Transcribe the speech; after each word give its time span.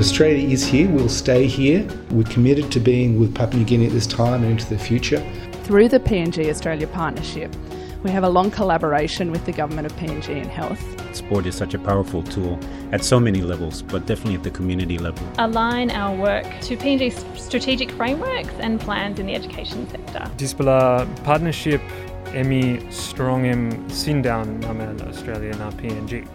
But 0.00 0.06
Australia 0.06 0.48
is 0.48 0.64
here, 0.64 0.88
we'll 0.88 1.10
stay 1.10 1.46
here. 1.46 1.86
We're 2.10 2.24
committed 2.24 2.72
to 2.72 2.80
being 2.80 3.20
with 3.20 3.34
Papua 3.34 3.58
New 3.58 3.66
Guinea 3.66 3.84
at 3.84 3.92
this 3.92 4.06
time 4.06 4.42
and 4.42 4.52
into 4.52 4.66
the 4.66 4.78
future. 4.78 5.22
Through 5.64 5.90
the 5.90 6.00
PNG 6.00 6.48
Australia 6.48 6.86
partnership, 6.86 7.54
we 8.02 8.10
have 8.10 8.24
a 8.24 8.28
long 8.30 8.50
collaboration 8.50 9.30
with 9.30 9.44
the 9.44 9.52
government 9.52 9.84
of 9.84 9.92
PNG 9.98 10.30
in 10.30 10.48
health. 10.48 10.82
Sport 11.14 11.44
is 11.44 11.54
such 11.54 11.74
a 11.74 11.78
powerful 11.78 12.22
tool 12.22 12.58
at 12.92 13.04
so 13.04 13.20
many 13.20 13.42
levels, 13.42 13.82
but 13.82 14.06
definitely 14.06 14.36
at 14.36 14.42
the 14.42 14.50
community 14.50 14.96
level. 14.96 15.28
Align 15.36 15.90
our 15.90 16.16
work 16.16 16.46
to 16.62 16.78
PNG's 16.78 17.22
strategic 17.38 17.90
frameworks 17.90 18.54
and 18.58 18.80
plans 18.80 19.18
in 19.18 19.26
the 19.26 19.34
education 19.34 19.86
sector. 19.90 20.30
Dispela 20.38 21.06
partnership 21.24 21.82
emi 22.28 22.90
strong 22.90 23.44
em 23.44 23.70
sindown 23.90 24.60
namen 24.60 25.06
Australia 25.06 25.54
na 25.56 25.70
PNG. 25.72 26.26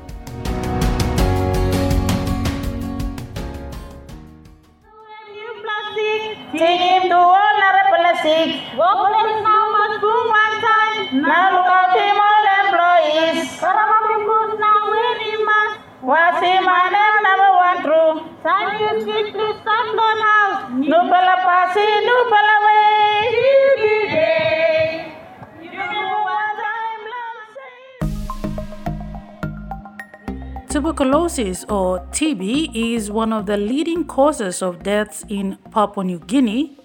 Tuberculosis 30.75 31.63
or 31.69 31.99
TB 32.11 32.75
is 32.75 33.09
one 33.09 33.31
of 33.31 33.45
the 33.45 33.55
leading 33.55 34.03
causes 34.03 34.61
of 34.61 34.83
deaths 34.83 35.23
in 35.29 35.57
Papua 35.71 36.03
New 36.03 36.19
Guinea 36.19 36.77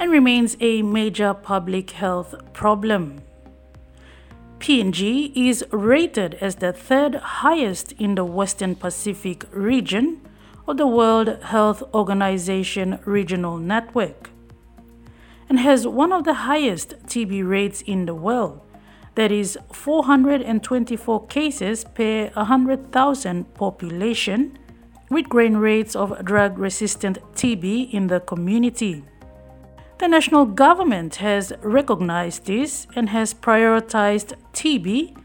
and 0.00 0.10
remains 0.10 0.56
a 0.58 0.82
major 0.82 1.32
public 1.32 1.90
health 1.92 2.34
problem. 2.52 3.20
PNG 4.58 5.30
is 5.36 5.64
rated 5.70 6.34
as 6.40 6.56
the 6.56 6.72
third 6.72 7.14
highest 7.14 7.92
in 7.92 8.16
the 8.16 8.24
Western 8.24 8.74
Pacific 8.74 9.44
region 9.52 10.20
of 10.66 10.76
the 10.76 10.88
World 10.88 11.40
Health 11.44 11.84
Organization 11.94 12.98
regional 13.04 13.58
network 13.58 14.30
and 15.48 15.60
has 15.60 15.86
one 15.86 16.12
of 16.12 16.24
the 16.24 16.34
highest 16.50 16.94
TB 17.06 17.48
rates 17.48 17.80
in 17.82 18.06
the 18.06 18.14
world 18.16 18.60
that 19.16 19.32
is 19.32 19.58
424 19.72 21.26
cases 21.26 21.84
per 21.84 22.30
100,000 22.34 23.54
population, 23.54 24.58
with 25.10 25.28
growing 25.28 25.56
rates 25.56 25.96
of 25.96 26.24
drug 26.24 26.58
resistant 26.58 27.18
TB 27.34 27.92
in 27.92 28.06
the 28.08 28.20
community. 28.20 29.04
The 29.98 30.08
national 30.08 30.46
government 30.46 31.16
has 31.16 31.52
recognized 31.62 32.46
this 32.46 32.86
and 32.94 33.08
has 33.08 33.32
prioritized 33.32 34.34
TB 34.52 35.16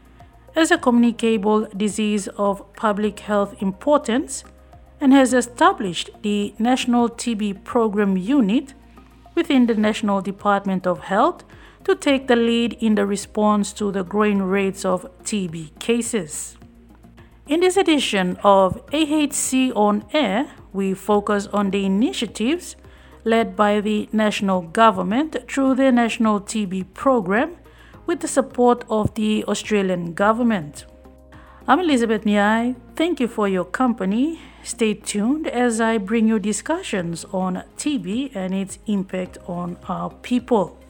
as 0.56 0.70
a 0.70 0.78
communicable 0.78 1.66
disease 1.76 2.28
of 2.28 2.62
public 2.74 3.20
health 3.20 3.60
importance 3.60 4.44
and 5.00 5.12
has 5.12 5.34
established 5.34 6.10
the 6.22 6.54
National 6.58 7.08
TB 7.08 7.64
Program 7.64 8.16
Unit 8.16 8.74
within 9.34 9.66
the 9.66 9.74
National 9.74 10.20
Department 10.20 10.86
of 10.86 11.00
Health 11.00 11.44
to 11.84 11.94
take 11.94 12.28
the 12.28 12.36
lead 12.36 12.74
in 12.80 12.94
the 12.94 13.06
response 13.06 13.72
to 13.74 13.90
the 13.90 14.04
growing 14.04 14.42
rates 14.42 14.84
of 14.84 15.06
TB 15.24 15.78
cases. 15.78 16.56
In 17.48 17.60
this 17.60 17.76
edition 17.76 18.36
of 18.44 18.84
AHC 18.86 19.74
On 19.74 20.04
Air, 20.12 20.50
we 20.72 20.94
focus 20.94 21.48
on 21.52 21.70
the 21.70 21.84
initiatives 21.84 22.76
led 23.24 23.56
by 23.56 23.80
the 23.80 24.08
national 24.12 24.62
government 24.62 25.36
through 25.48 25.74
the 25.74 25.92
National 25.92 26.40
TB 26.40 26.94
Program 26.94 27.56
with 28.06 28.20
the 28.20 28.28
support 28.28 28.84
of 28.88 29.14
the 29.14 29.44
Australian 29.44 30.14
government. 30.14 30.86
I'm 31.68 31.78
Elizabeth 31.78 32.24
Miai. 32.24 32.74
Thank 32.96 33.20
you 33.20 33.28
for 33.28 33.48
your 33.48 33.64
company. 33.64 34.40
Stay 34.64 34.94
tuned 34.94 35.46
as 35.46 35.80
I 35.80 35.98
bring 35.98 36.26
you 36.26 36.38
discussions 36.38 37.24
on 37.32 37.62
TB 37.76 38.34
and 38.34 38.52
its 38.54 38.78
impact 38.86 39.38
on 39.46 39.76
our 39.88 40.10
people. 40.10 40.81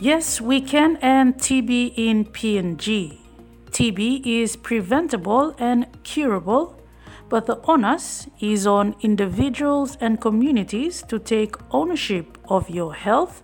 Yes, 0.00 0.40
we 0.40 0.60
can 0.60 0.96
end 0.98 1.38
TB 1.38 1.92
in 1.96 2.24
PNG. 2.24 3.18
TB 3.72 4.24
is 4.24 4.56
preventable 4.56 5.54
and 5.58 5.86
curable, 6.02 6.80
but 7.28 7.46
the 7.46 7.60
onus 7.68 8.26
is 8.40 8.66
on 8.66 8.94
individuals 9.02 9.98
and 10.00 10.20
communities 10.20 11.02
to 11.02 11.18
take 11.18 11.56
ownership 11.72 12.38
of 12.48 12.70
your 12.70 12.94
health 12.94 13.42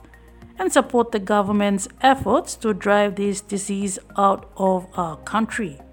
and 0.59 0.73
support 0.73 1.13
the 1.13 1.19
government's 1.19 1.89
efforts 2.01 2.55
to 2.57 2.73
drive 2.73 3.17
this 3.17 3.41
disease 3.41 3.99
out 4.17 4.49
of 4.57 4.87
our 4.97 5.17
country. 5.19 5.84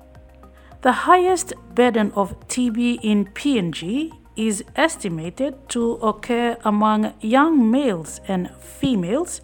The 0.82 0.92
highest 0.92 1.54
burden 1.76 2.12
of 2.16 2.40
TB 2.48 3.02
in 3.04 3.26
PNG 3.26 4.12
is 4.36 4.64
estimated 4.76 5.70
to 5.70 5.94
occur 6.02 6.58
among 6.66 7.14
young 7.22 7.70
males 7.70 8.20
and 8.28 8.50
females 8.60 9.42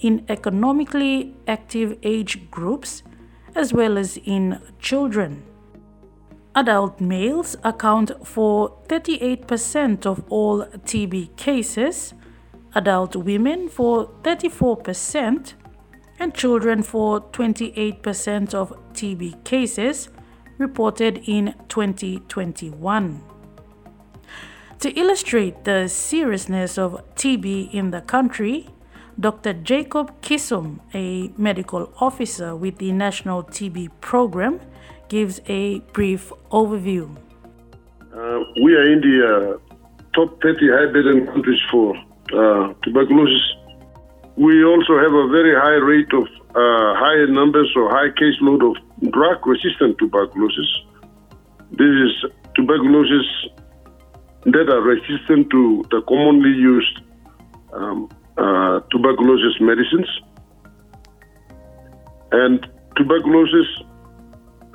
in 0.00 0.26
economically 0.28 1.34
active 1.48 1.96
age 2.02 2.50
groups 2.50 3.02
as 3.54 3.72
well 3.72 3.96
as 3.96 4.18
in 4.26 4.60
children. 4.78 5.44
Adult 6.54 7.00
males 7.00 7.56
account 7.64 8.10
for 8.22 8.76
38% 8.88 10.04
of 10.04 10.22
all 10.28 10.66
TB 10.84 11.34
cases, 11.38 12.12
adult 12.74 13.16
women 13.16 13.70
for 13.70 14.08
34%, 14.22 15.54
and 16.20 16.34
children 16.34 16.82
for 16.82 17.22
28% 17.32 18.52
of 18.52 18.70
TB 18.92 19.44
cases 19.44 20.10
reported 20.58 21.22
in 21.26 21.54
2021. 21.68 23.22
To 24.80 24.90
illustrate 24.90 25.64
the 25.64 25.88
seriousness 25.88 26.76
of 26.76 27.02
TB 27.14 27.72
in 27.72 27.90
the 27.90 28.02
country, 28.02 28.68
Dr. 29.18 29.52
Jacob 29.52 30.20
Kisum, 30.20 30.80
a 30.92 31.32
medical 31.40 31.92
officer 32.00 32.56
with 32.56 32.78
the 32.78 32.92
National 32.92 33.44
TB 33.44 33.90
Program, 34.00 34.60
gives 35.08 35.40
a 35.46 35.78
brief 35.92 36.32
overview. 36.50 37.08
Uh, 38.12 38.40
we 38.62 38.74
are 38.74 38.92
in 38.92 39.00
the 39.00 39.16
uh, 39.24 39.74
top 40.14 40.40
30 40.42 40.68
high 40.68 40.92
burden 40.92 41.26
countries 41.26 41.60
for 41.70 41.96
uh, 42.32 42.74
tuberculosis. 42.82 43.42
We 44.36 44.64
also 44.64 44.98
have 44.98 45.12
a 45.12 45.28
very 45.28 45.54
high 45.54 45.78
rate 45.78 46.12
of 46.12 46.24
uh, 46.24 46.94
high 46.98 47.24
numbers 47.30 47.72
or 47.76 47.88
high 47.90 48.10
caseload 48.10 48.68
of 48.68 48.76
drug 49.10 49.46
resistant 49.46 49.98
tuberculosis. 49.98 50.68
This 51.70 51.88
is 51.88 52.30
tuberculosis 52.54 53.26
that 54.44 54.68
are 54.70 54.80
resistant 54.82 55.50
to 55.50 55.84
the 55.90 56.02
commonly 56.08 56.50
used 56.50 57.00
um, 57.72 58.08
uh, 58.36 58.80
tuberculosis 58.90 59.60
medicines. 59.60 60.08
And 62.32 62.66
tuberculosis 62.96 63.66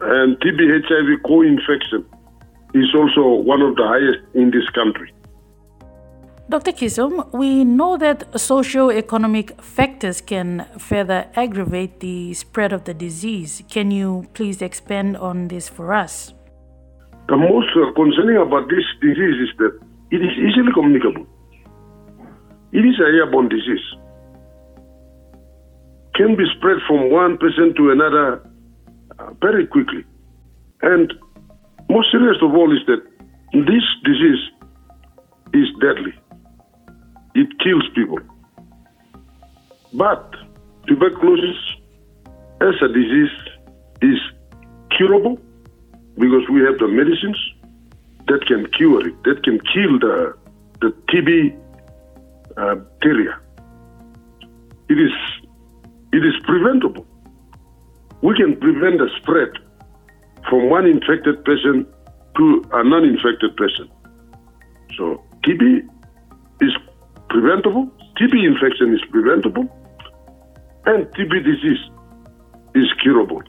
and 0.02 0.40
TB 0.40 0.88
HIV 0.88 1.24
co 1.25 1.41
infection 1.41 2.06
is 2.74 2.88
also 2.96 3.41
one 3.41 3.62
of 3.62 3.75
the 3.75 3.84
highest 3.84 4.19
in 4.34 4.52
this 4.52 4.68
country. 4.69 5.12
Dr. 6.49 6.71
Kisum, 6.71 7.31
we 7.31 7.63
know 7.63 7.95
that 7.95 8.25
socio-economic 8.39 9.61
factors 9.61 10.19
can 10.19 10.65
further 10.79 11.27
aggravate 11.35 11.99
the 11.99 12.34
spread 12.34 12.73
of 12.73 12.85
the 12.85 12.93
disease. 12.96 13.61
Can 13.69 13.91
you 13.91 14.25
please 14.34 14.59
expand 14.59 15.16
on 15.17 15.49
this 15.49 15.69
for 15.69 15.93
us? 15.93 16.34
The 17.28 17.37
most 17.37 17.69
concerning 17.96 18.37
about 18.41 18.67
this 18.67 18.81
disease 18.99 19.37
is 19.46 19.49
that 19.59 19.79
it 20.09 20.25
is 20.25 20.34
easily 20.41 20.73
communicable. 20.73 21.28
It 22.72 22.81
is 22.81 22.97
a 22.99 23.05
airborne 23.05 23.49
disease. 23.49 23.85
Can 26.16 26.35
be 26.35 26.45
spread 26.57 26.78
from 26.87 27.11
one 27.11 27.37
person 27.37 27.75
to 27.78 27.91
another 27.91 28.41
uh, 29.19 29.34
very 29.40 29.67
quickly. 29.67 30.03
And 30.81 31.13
most 31.91 32.09
serious 32.11 32.37
of 32.41 32.55
all 32.55 32.73
is 32.73 32.81
that 32.87 33.05
this 33.53 33.85
disease 34.03 34.41
is 35.53 35.67
deadly. 35.79 36.13
It 37.41 37.47
kills 37.64 37.88
people. 37.96 38.20
But 39.94 40.36
tuberculosis 40.88 41.58
as 42.59 42.76
a 42.82 42.90
disease 42.90 43.36
is 44.02 44.20
curable 44.96 45.40
because 46.18 46.44
we 46.52 46.59
have 46.68 46.78
the 46.80 46.90
medicines 46.90 47.40
that 48.28 48.46
can 48.46 48.70
cure 48.78 49.08
it, 49.08 49.16
that 49.24 49.41
can 49.46 49.58
kill 49.74 50.00
the, 50.00 50.38
the 50.82 50.90
TB 51.09 51.58
uh, 52.58 52.76
bacteria. 52.76 53.40
It 54.90 55.00
is, 55.00 55.16
it 56.12 56.26
is 56.26 56.36
preventable. 56.44 57.06
we 58.22 58.36
can 58.36 58.58
prevent 58.59 58.97
the 58.97 59.09
spread 59.22 59.52
from 60.50 60.70
one 60.70 60.86
infected 60.86 61.46
person 61.46 61.88
to 62.36 62.64
a 62.74 62.84
non 62.84 63.06
infected 63.06 63.56
person. 63.56 63.90
So, 64.97 65.24
TB 65.46 65.88
is 66.62 66.74
preventable, 67.29 67.90
TB 68.17 68.46
infection 68.46 68.93
is 68.93 69.02
preventable, 69.11 69.66
and 70.85 71.05
TB 71.08 71.43
disease 71.43 71.84
is 72.76 72.87
curable. 73.02 73.41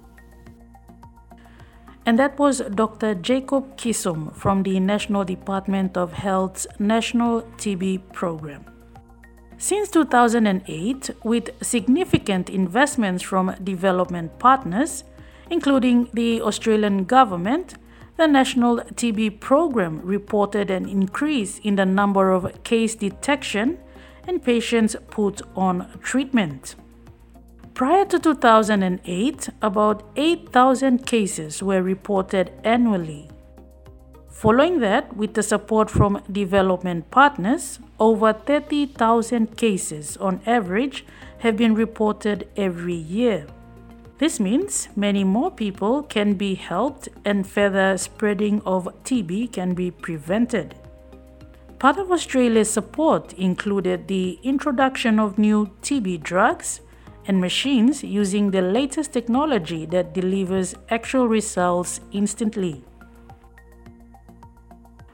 And 2.07 2.19
that 2.19 2.39
was 2.39 2.61
Dr. 2.75 3.15
Jacob 3.15 3.77
Kisum 3.77 4.35
from 4.35 4.63
the 4.63 4.81
National 4.81 5.25
Department 5.25 5.97
of 5.97 6.13
Health's 6.15 6.67
National 6.79 7.43
TB 7.59 8.13
Program. 8.13 8.65
Since 9.59 9.91
2008, 9.91 11.11
with 11.23 11.51
significant 11.63 12.49
investments 12.49 13.23
from 13.23 13.55
development 13.63 14.39
partners, 14.39 15.05
including 15.51 16.09
the 16.15 16.41
Australian 16.41 17.05
government, 17.05 17.75
the 18.21 18.29
National 18.29 18.77
TB 18.77 19.41
Program 19.41 19.99
reported 20.05 20.71
an 20.71 20.87
increase 20.87 21.59
in 21.61 21.77
the 21.77 21.87
number 21.87 22.31
of 22.31 22.63
case 22.65 22.95
detection 22.95 23.79
and 24.29 24.45
patients 24.45 24.95
put 25.09 25.41
on 25.57 25.89
treatment. 26.03 26.75
Prior 27.73 28.05
to 28.05 28.19
2008, 28.19 29.49
about 29.63 30.03
8,000 30.17 31.07
cases 31.07 31.63
were 31.63 31.81
reported 31.81 32.53
annually. 32.63 33.31
Following 34.29 34.81
that, 34.81 35.17
with 35.17 35.33
the 35.33 35.43
support 35.43 35.89
from 35.89 36.23
development 36.31 37.11
partners, 37.11 37.79
over 37.99 38.35
30,000 38.35 39.57
cases 39.57 40.19
on 40.19 40.43
average 40.45 41.07
have 41.39 41.57
been 41.57 41.75
reported 41.75 42.47
every 42.55 42.93
year. 42.93 43.47
This 44.21 44.39
means 44.39 44.91
many 44.95 45.25
more 45.25 45.51
people 45.51 46.03
can 46.03 46.35
be 46.35 46.55
helped 46.55 47.09
and 47.25 47.47
further 47.47 47.97
spreading 47.97 48.61
of 48.67 48.85
TB 49.03 49.51
can 49.55 49.73
be 49.73 49.91
prevented. 49.91 50.75
Part 51.79 51.97
of 51.97 52.13
Australia's 52.13 52.69
support 52.69 53.33
included 53.33 54.09
the 54.09 54.39
introduction 54.43 55.19
of 55.19 55.39
new 55.39 55.71
TB 55.81 56.23
drugs 56.23 56.83
and 57.27 57.41
machines 57.41 58.05
using 58.05 58.51
the 58.51 58.61
latest 58.61 59.15
technology 59.15 59.87
that 59.87 60.13
delivers 60.13 60.75
actual 60.91 61.27
results 61.27 62.03
instantly. 62.13 62.85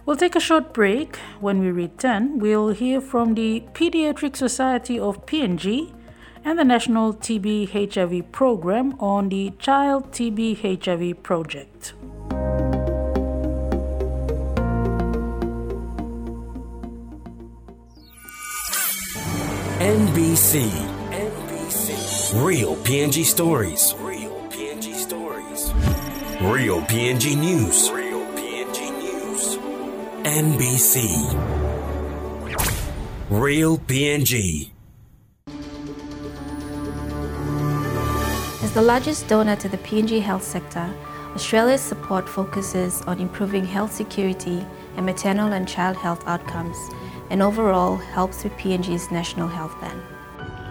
We'll 0.05 0.17
take 0.17 0.35
a 0.35 0.41
short 0.41 0.75
break. 0.75 1.15
When 1.39 1.61
we 1.61 1.71
return, 1.71 2.41
we'll 2.41 2.71
hear 2.71 3.01
from 3.01 3.35
the 3.35 3.63
Pediatric 3.73 4.35
Society 4.35 4.99
of 4.99 5.25
PNG 5.27 5.96
and 6.47 6.57
the 6.57 6.65
National 6.65 7.13
TB 7.13 7.93
HIV 7.93 8.31
Program 8.31 8.95
on 9.01 9.29
the 9.31 9.53
Child 9.59 10.13
TB 10.13 10.85
HIV 10.85 11.23
Project. 11.25 11.93
NBC 19.81 20.71
Real 22.35 22.77
PNG 22.77 23.25
stories. 23.25 23.95
Real 23.99 24.41
PNG 24.51 24.95
stories. 24.95 25.73
Real 26.41 26.81
PNG 26.83 27.37
news. 27.37 27.91
Real 27.91 28.25
PNG 28.37 28.79
news. 29.03 29.57
NBC. 30.23 30.95
Real 33.31 33.79
PNG. 33.79 34.76
The 38.77 38.83
largest 38.83 39.27
donor 39.27 39.57
to 39.57 39.71
the 39.71 39.79
PNG 39.79 40.21
health 40.21 40.43
sector, 40.43 40.87
Australia's 41.35 41.81
support 41.81 42.29
focuses 42.29 43.01
on 43.07 43.19
improving 43.19 43.65
health 43.65 43.91
security 43.91 44.67
and 44.97 45.07
maternal 45.07 45.55
and 45.55 45.67
child 45.67 45.97
health 45.97 46.23
outcomes, 46.27 46.77
and 47.31 47.41
overall 47.41 47.97
helps 47.97 48.45
with 48.45 48.53
PNG's 48.59 49.11
national 49.11 49.49
health 49.49 49.73
plan. 49.79 49.99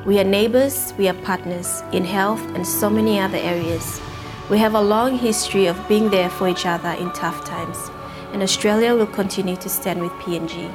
We 0.05 0.19
are 0.19 0.23
neighbors, 0.23 0.93
we 0.99 1.07
are 1.07 1.19
partners 1.23 1.81
in 1.93 2.05
health 2.05 2.43
and 2.53 2.67
so 2.67 2.91
many 2.91 3.19
other 3.19 3.39
areas. 3.39 3.99
We 4.51 4.59
have 4.59 4.75
a 4.75 4.81
long 4.81 5.17
history 5.17 5.65
of 5.65 5.87
being 5.87 6.11
there 6.11 6.29
for 6.29 6.47
each 6.47 6.67
other 6.67 6.91
in 6.91 7.11
tough 7.13 7.43
times, 7.43 7.89
and 8.33 8.43
Australia 8.43 8.93
will 8.93 9.07
continue 9.07 9.55
to 9.55 9.67
stand 9.67 9.99
with 9.99 10.11
PNG. 10.21 10.69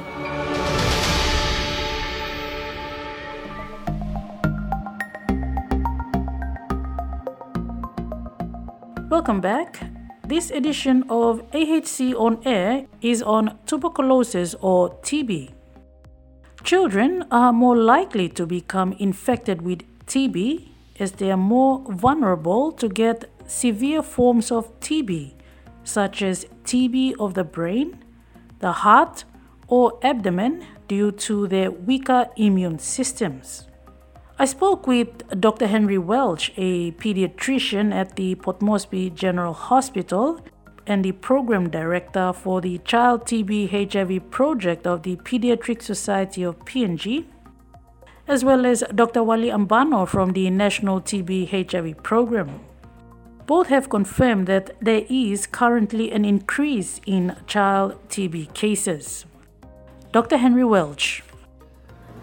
Welcome 9.21 9.41
back. 9.41 9.79
This 10.27 10.49
edition 10.49 11.03
of 11.07 11.43
AHC 11.51 12.15
On 12.15 12.41
Air 12.43 12.87
is 13.01 13.21
on 13.21 13.59
tuberculosis 13.67 14.55
or 14.61 14.95
TB. 15.03 15.51
Children 16.63 17.25
are 17.29 17.53
more 17.53 17.77
likely 17.77 18.29
to 18.29 18.47
become 18.47 18.93
infected 18.93 19.61
with 19.61 19.83
TB 20.07 20.69
as 20.99 21.11
they 21.11 21.29
are 21.29 21.37
more 21.37 21.83
vulnerable 21.87 22.71
to 22.71 22.89
get 22.89 23.29
severe 23.45 24.01
forms 24.01 24.51
of 24.51 24.79
TB, 24.79 25.35
such 25.83 26.23
as 26.23 26.47
TB 26.63 27.13
of 27.19 27.35
the 27.35 27.43
brain, 27.43 28.03
the 28.57 28.71
heart, 28.71 29.25
or 29.67 29.99
abdomen 30.01 30.65
due 30.87 31.11
to 31.11 31.45
their 31.45 31.69
weaker 31.69 32.25
immune 32.37 32.79
systems. 32.79 33.67
I 34.41 34.45
spoke 34.45 34.87
with 34.87 35.39
Dr. 35.39 35.67
Henry 35.67 35.99
Welch, 35.99 36.51
a 36.57 36.93
pediatrician 36.93 37.93
at 37.93 38.15
the 38.15 38.33
Port 38.33 38.59
Moresby 38.59 39.11
General 39.11 39.53
Hospital, 39.53 40.43
and 40.87 41.05
the 41.05 41.11
program 41.11 41.69
director 41.69 42.33
for 42.33 42.59
the 42.59 42.79
Child 42.79 43.25
TB 43.25 43.69
HIV 43.69 44.31
project 44.31 44.87
of 44.87 45.03
the 45.03 45.15
Pediatric 45.17 45.83
Society 45.83 46.41
of 46.41 46.57
PNG, 46.65 47.25
as 48.27 48.43
well 48.43 48.65
as 48.65 48.83
Dr. 48.95 49.21
Wali 49.21 49.49
Ambano 49.49 50.07
from 50.07 50.33
the 50.33 50.49
National 50.49 50.99
TB 50.99 51.69
HIV 51.71 52.01
program. 52.01 52.61
Both 53.45 53.67
have 53.67 53.91
confirmed 53.91 54.47
that 54.47 54.71
there 54.81 55.05
is 55.07 55.45
currently 55.45 56.11
an 56.11 56.25
increase 56.25 56.99
in 57.05 57.35
child 57.45 57.93
TB 58.09 58.55
cases. 58.55 59.27
Dr. 60.11 60.37
Henry 60.37 60.63
Welch. 60.63 61.21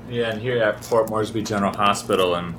Yeah, 0.08 0.30
and 0.30 0.40
here 0.40 0.62
at 0.62 0.80
Port 0.80 1.10
Moresby 1.10 1.42
General 1.42 1.76
Hospital, 1.76 2.36
and 2.36 2.54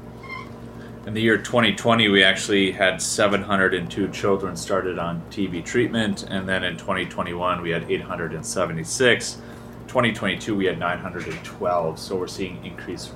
in 1.07 1.15
the 1.15 1.21
year 1.21 1.35
2020, 1.35 2.07
we 2.09 2.23
actually 2.23 2.71
had 2.71 3.01
702 3.01 4.07
children 4.09 4.55
started 4.55 4.99
on 4.99 5.23
TB 5.31 5.65
treatment, 5.65 6.25
and 6.29 6.47
then 6.47 6.63
in 6.63 6.77
2021, 6.77 7.63
we 7.63 7.71
had 7.71 7.89
876. 7.89 9.41
2022, 9.87 10.55
we 10.55 10.65
had 10.65 10.77
912. 10.77 11.97
So 11.97 12.15
we're 12.17 12.27
seeing 12.27 12.63
increased 12.63 13.13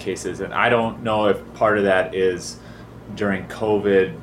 cases, 0.00 0.40
and 0.40 0.52
I 0.52 0.68
don't 0.68 1.04
know 1.04 1.28
if 1.28 1.54
part 1.54 1.78
of 1.78 1.84
that 1.84 2.12
is 2.12 2.58
during 3.14 3.46
COVID, 3.46 4.18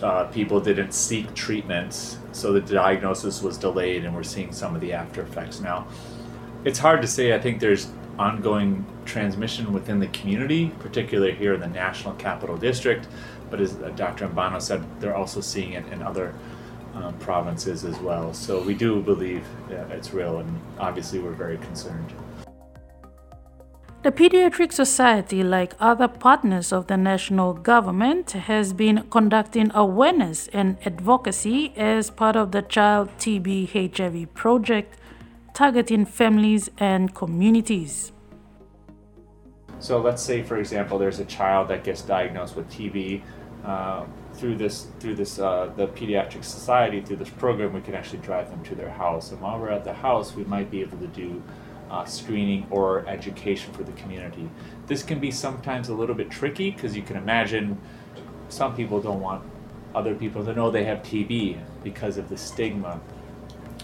uh, 0.00 0.24
people 0.26 0.60
didn't 0.60 0.92
seek 0.92 1.34
treatments, 1.34 2.18
so 2.30 2.52
the 2.52 2.60
diagnosis 2.60 3.42
was 3.42 3.58
delayed, 3.58 4.04
and 4.04 4.14
we're 4.14 4.22
seeing 4.22 4.52
some 4.52 4.76
of 4.76 4.80
the 4.80 4.92
after 4.92 5.22
effects 5.22 5.58
now. 5.58 5.88
It's 6.64 6.78
hard 6.78 7.02
to 7.02 7.08
say. 7.08 7.34
I 7.34 7.40
think 7.40 7.58
there's 7.58 7.88
ongoing 8.18 8.84
transmission 9.04 9.72
within 9.72 10.00
the 10.00 10.08
community, 10.08 10.72
particularly 10.78 11.34
here 11.34 11.54
in 11.54 11.60
the 11.60 11.68
National 11.68 12.14
Capital 12.14 12.56
District. 12.56 13.06
But 13.50 13.60
as 13.60 13.72
Dr. 13.96 14.28
Ambano 14.28 14.60
said, 14.60 14.82
they're 15.00 15.16
also 15.16 15.40
seeing 15.40 15.72
it 15.72 15.86
in 15.92 16.02
other 16.02 16.34
um, 16.94 17.18
provinces 17.18 17.84
as 17.84 17.98
well. 17.98 18.34
So 18.34 18.62
we 18.62 18.74
do 18.74 19.00
believe 19.00 19.46
that 19.68 19.90
it's 19.90 20.12
real, 20.12 20.38
and 20.38 20.60
obviously 20.78 21.18
we're 21.18 21.32
very 21.32 21.58
concerned. 21.58 22.12
The 24.02 24.10
Pediatric 24.10 24.72
Society, 24.72 25.44
like 25.44 25.74
other 25.78 26.08
partners 26.08 26.72
of 26.72 26.88
the 26.88 26.96
national 26.96 27.54
government, 27.54 28.32
has 28.32 28.72
been 28.72 29.04
conducting 29.10 29.70
awareness 29.74 30.48
and 30.48 30.76
advocacy 30.84 31.72
as 31.76 32.10
part 32.10 32.34
of 32.34 32.50
the 32.50 32.62
Child 32.62 33.10
TB 33.18 33.94
HIV 33.94 34.34
project 34.34 34.98
targeting 35.54 36.04
families 36.04 36.70
and 36.78 37.14
communities. 37.14 38.12
So 39.78 40.00
let's 40.00 40.22
say, 40.22 40.42
for 40.42 40.58
example, 40.58 40.98
there's 40.98 41.18
a 41.18 41.24
child 41.24 41.68
that 41.68 41.82
gets 41.84 42.02
diagnosed 42.02 42.56
with 42.56 42.70
TB. 42.70 43.22
Uh, 43.64 44.04
through 44.34 44.56
this, 44.56 44.88
through 44.98 45.14
this, 45.14 45.38
uh, 45.38 45.70
the 45.76 45.86
pediatric 45.88 46.42
society, 46.42 47.00
through 47.00 47.16
this 47.16 47.30
program, 47.30 47.72
we 47.72 47.80
can 47.80 47.94
actually 47.94 48.18
drive 48.18 48.50
them 48.50 48.62
to 48.64 48.74
their 48.74 48.90
house. 48.90 49.30
And 49.30 49.40
while 49.40 49.58
we're 49.58 49.70
at 49.70 49.84
the 49.84 49.92
house, 49.92 50.34
we 50.34 50.44
might 50.44 50.70
be 50.70 50.80
able 50.80 50.98
to 50.98 51.06
do 51.08 51.42
uh, 51.90 52.04
screening 52.04 52.66
or 52.70 53.06
education 53.06 53.72
for 53.72 53.84
the 53.84 53.92
community. 53.92 54.48
This 54.86 55.02
can 55.02 55.20
be 55.20 55.30
sometimes 55.30 55.90
a 55.90 55.94
little 55.94 56.14
bit 56.14 56.30
tricky 56.30 56.70
because 56.70 56.96
you 56.96 57.02
can 57.02 57.16
imagine 57.16 57.78
some 58.48 58.74
people 58.74 59.00
don't 59.00 59.20
want 59.20 59.44
other 59.94 60.14
people 60.14 60.44
to 60.44 60.54
know 60.54 60.70
they 60.70 60.84
have 60.84 60.98
TB 60.98 61.58
because 61.84 62.16
of 62.16 62.28
the 62.28 62.36
stigma 62.36 63.00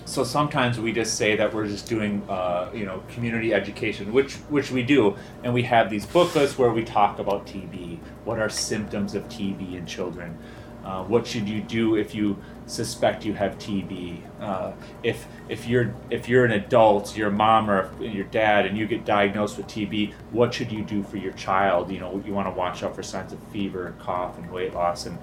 so 0.09 0.25
sometimes 0.25 0.81
we 0.81 0.93
just 0.93 1.17
say 1.17 1.37
that 1.37 1.53
we're 1.53 1.67
just 1.67 1.89
doing 1.89 2.23
uh, 2.31 2.71
you 2.75 2.87
know 2.87 3.03
community 3.09 3.53
education 3.53 4.13
which 4.13 4.35
which 4.49 4.71
we 4.71 4.83
do 4.83 5.17
and 5.45 5.53
we 5.53 5.63
have 5.63 5.91
these 5.91 6.07
booklets 6.07 6.59
where 6.59 6.71
we 6.73 6.83
talk 6.85 7.19
about 7.19 7.47
tb 7.47 7.99
what 8.25 8.39
are 8.39 8.49
symptoms 8.49 9.15
of 9.15 9.23
tb 9.29 9.75
in 9.75 9.87
children 9.87 10.37
Uh, 10.85 11.05
what 11.05 11.27
should 11.27 11.47
you 11.47 11.61
do 11.61 11.97
if 11.97 12.15
you 12.15 12.37
suspect 12.67 13.25
you 13.25 13.35
have 13.35 13.59
TB? 13.59 14.23
Uh, 14.41 14.73
if 15.03 15.27
if 15.49 15.67
you're 15.69 15.95
if 16.09 16.29
you're 16.29 16.47
an 16.47 16.53
adult, 16.53 17.17
your 17.17 17.31
mom 17.31 17.69
or 17.71 17.91
your 18.01 18.25
dad, 18.25 18.65
and 18.65 18.79
you 18.79 18.87
get 18.87 19.05
diagnosed 19.05 19.59
with 19.59 19.67
TB, 19.67 20.15
what 20.31 20.55
should 20.55 20.73
you 20.73 20.83
do 20.83 21.03
for 21.03 21.19
your 21.19 21.33
child? 21.35 21.91
You 21.91 22.01
know, 22.01 22.23
you 22.25 22.33
want 22.33 22.47
to 22.49 22.53
watch 22.53 22.83
out 22.83 22.95
for 22.97 23.03
signs 23.03 23.33
of 23.35 23.41
fever, 23.53 23.95
cough, 23.99 24.39
and 24.39 24.51
weight 24.51 24.73
loss. 24.73 25.05
And 25.07 25.19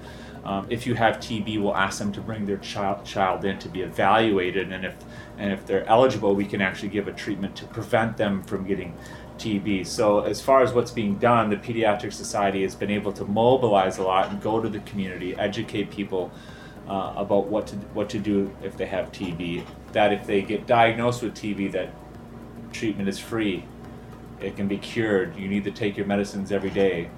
um, 0.46 0.66
if 0.70 0.86
you 0.86 0.94
have 0.94 1.16
TB, 1.16 1.60
we'll 1.60 1.74
ask 1.74 1.98
them 1.98 2.12
to 2.12 2.20
bring 2.20 2.46
their 2.46 2.58
child 2.58 3.04
child 3.04 3.44
in 3.44 3.58
to 3.58 3.68
be 3.68 3.82
evaluated, 3.82 4.72
and 4.72 4.84
if 4.84 4.94
and 5.38 5.52
if 5.52 5.66
they're 5.66 5.84
eligible, 5.86 6.36
we 6.36 6.44
can 6.44 6.60
actually 6.60 6.90
give 6.90 7.08
a 7.08 7.12
treatment 7.12 7.56
to 7.56 7.66
prevent 7.66 8.16
them 8.16 8.44
from 8.44 8.64
getting 8.64 8.94
TB. 9.38 9.84
So, 9.88 10.20
as 10.20 10.40
far 10.40 10.62
as 10.62 10.72
what's 10.72 10.92
being 10.92 11.18
done, 11.18 11.50
the 11.50 11.56
Pediatric 11.56 12.12
Society 12.12 12.62
has 12.62 12.76
been 12.76 12.92
able 12.92 13.12
to 13.14 13.24
mobilize 13.24 13.98
a 13.98 14.04
lot 14.04 14.30
and 14.30 14.40
go 14.40 14.62
to 14.62 14.68
the 14.68 14.78
community, 14.80 15.34
educate 15.34 15.90
people 15.90 16.30
uh, 16.88 17.14
about 17.16 17.48
what 17.48 17.66
to 17.66 17.76
what 17.92 18.08
to 18.10 18.20
do 18.20 18.54
if 18.62 18.76
they 18.76 18.86
have 18.86 19.10
TB. 19.10 19.64
That 19.92 20.12
if 20.12 20.26
they 20.26 20.42
get 20.42 20.68
diagnosed 20.68 21.24
with 21.24 21.34
TB, 21.34 21.72
that 21.72 21.90
treatment 22.72 23.08
is 23.08 23.18
free. 23.18 23.64
It 24.40 24.54
can 24.54 24.68
be 24.68 24.78
cured. 24.78 25.36
You 25.36 25.48
need 25.48 25.64
to 25.64 25.72
take 25.72 25.96
your 25.96 26.06
medicines 26.06 26.52
every 26.52 26.70
day. 26.70 27.10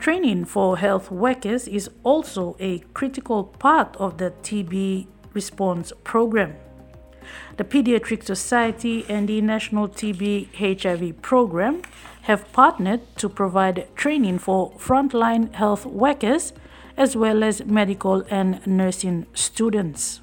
Training 0.00 0.46
for 0.46 0.78
health 0.78 1.10
workers 1.10 1.68
is 1.68 1.90
also 2.04 2.56
a 2.58 2.78
critical 2.94 3.44
part 3.44 3.94
of 3.98 4.16
the 4.16 4.30
TB 4.42 5.06
response 5.34 5.92
program. 6.04 6.56
The 7.58 7.64
Pediatric 7.64 8.24
Society 8.24 9.04
and 9.10 9.28
the 9.28 9.42
National 9.42 9.88
TB 9.88 10.54
HIV 10.56 11.20
program 11.20 11.82
have 12.22 12.50
partnered 12.54 13.02
to 13.18 13.28
provide 13.28 13.94
training 13.94 14.38
for 14.38 14.72
frontline 14.78 15.52
health 15.52 15.84
workers 15.84 16.54
as 16.96 17.14
well 17.14 17.44
as 17.44 17.66
medical 17.66 18.24
and 18.30 18.66
nursing 18.66 19.26
students. 19.34 20.22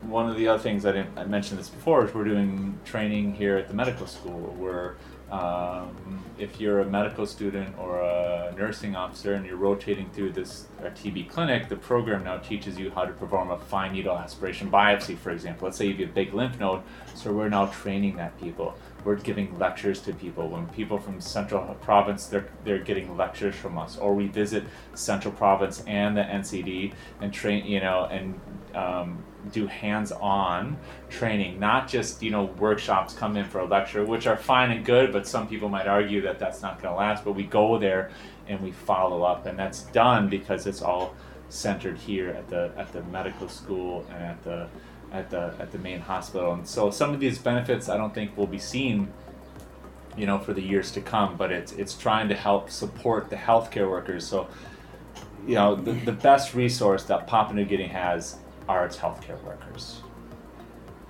One 0.00 0.28
of 0.28 0.36
the 0.36 0.48
other 0.48 0.60
things 0.60 0.84
I 0.84 0.90
didn't 0.90 1.16
I 1.16 1.24
mentioned 1.24 1.60
this 1.60 1.68
before 1.68 2.04
is 2.04 2.12
we're 2.12 2.24
doing 2.24 2.80
training 2.84 3.32
here 3.34 3.56
at 3.58 3.68
the 3.68 3.74
medical 3.74 4.08
school. 4.08 4.56
We're 4.58 4.96
um, 5.30 6.22
if 6.38 6.60
you're 6.60 6.80
a 6.80 6.84
medical 6.84 7.26
student 7.26 7.76
or 7.78 8.00
a 8.00 8.54
nursing 8.56 8.94
officer 8.94 9.34
and 9.34 9.44
you're 9.44 9.56
rotating 9.56 10.08
through 10.10 10.32
this 10.32 10.66
TB 10.80 11.28
clinic, 11.28 11.68
the 11.68 11.76
program 11.76 12.24
now 12.24 12.36
teaches 12.38 12.78
you 12.78 12.90
how 12.90 13.04
to 13.04 13.12
perform 13.12 13.50
a 13.50 13.58
fine 13.58 13.92
needle 13.92 14.16
aspiration 14.16 14.70
biopsy, 14.70 15.16
for 15.18 15.30
example. 15.30 15.66
Let's 15.66 15.78
say 15.78 15.86
you 15.86 15.96
have 15.96 16.10
a 16.10 16.12
big 16.12 16.32
lymph 16.32 16.60
node, 16.60 16.82
so 17.14 17.32
we're 17.32 17.48
now 17.48 17.66
training 17.66 18.16
that 18.16 18.38
people. 18.40 18.76
We're 19.04 19.16
giving 19.16 19.58
lectures 19.58 20.00
to 20.02 20.12
people. 20.12 20.48
When 20.48 20.66
people 20.68 20.98
from 20.98 21.20
Central 21.20 21.62
Province, 21.80 22.26
they're, 22.26 22.48
they're 22.64 22.78
getting 22.78 23.16
lectures 23.16 23.54
from 23.54 23.78
us. 23.78 23.96
Or 23.96 24.14
we 24.14 24.26
visit 24.26 24.64
Central 24.94 25.32
Province 25.32 25.82
and 25.86 26.16
the 26.16 26.22
NCD 26.22 26.92
and 27.20 27.32
train, 27.32 27.66
you 27.66 27.80
know, 27.80 28.06
and 28.10 28.38
um, 28.76 29.24
do 29.52 29.66
hands-on 29.66 30.76
training, 31.08 31.58
not 31.58 31.88
just 31.88 32.22
you 32.22 32.30
know 32.30 32.44
workshops 32.44 33.14
come 33.14 33.36
in 33.36 33.44
for 33.44 33.60
a 33.60 33.64
lecture, 33.64 34.04
which 34.04 34.26
are 34.26 34.36
fine 34.36 34.70
and 34.70 34.84
good, 34.84 35.12
but 35.12 35.26
some 35.26 35.48
people 35.48 35.68
might 35.68 35.86
argue 35.86 36.20
that 36.22 36.38
that's 36.38 36.62
not 36.62 36.82
going 36.82 36.92
to 36.92 36.98
last. 36.98 37.24
But 37.24 37.32
we 37.32 37.44
go 37.44 37.78
there 37.78 38.10
and 38.48 38.60
we 38.60 38.72
follow 38.72 39.22
up, 39.22 39.46
and 39.46 39.58
that's 39.58 39.82
done 39.84 40.28
because 40.28 40.66
it's 40.66 40.82
all 40.82 41.14
centered 41.48 41.96
here 41.96 42.30
at 42.30 42.48
the 42.48 42.70
at 42.76 42.92
the 42.92 43.02
medical 43.04 43.48
school 43.48 44.04
and 44.10 44.22
at 44.22 44.44
the 44.44 44.68
at 45.12 45.30
the 45.30 45.54
at 45.58 45.72
the 45.72 45.78
main 45.78 46.00
hospital. 46.00 46.52
And 46.52 46.66
so 46.66 46.90
some 46.90 47.14
of 47.14 47.20
these 47.20 47.38
benefits 47.38 47.88
I 47.88 47.96
don't 47.96 48.14
think 48.14 48.36
will 48.36 48.46
be 48.46 48.58
seen 48.58 49.12
you 50.16 50.26
know 50.26 50.38
for 50.38 50.52
the 50.52 50.62
years 50.62 50.90
to 50.92 51.00
come, 51.00 51.36
but 51.36 51.50
it's 51.52 51.72
it's 51.72 51.94
trying 51.94 52.28
to 52.28 52.34
help 52.34 52.70
support 52.70 53.30
the 53.30 53.36
healthcare 53.36 53.88
workers. 53.88 54.26
So 54.26 54.48
you 55.46 55.54
know 55.54 55.76
the, 55.76 55.92
the 55.92 56.12
best 56.12 56.54
resource 56.54 57.04
that 57.04 57.26
Papua 57.26 57.54
New 57.54 57.64
Guinea 57.64 57.88
has 57.88 58.38
are 58.68 58.84
its 58.86 58.96
healthcare 58.96 59.42
workers. 59.42 60.00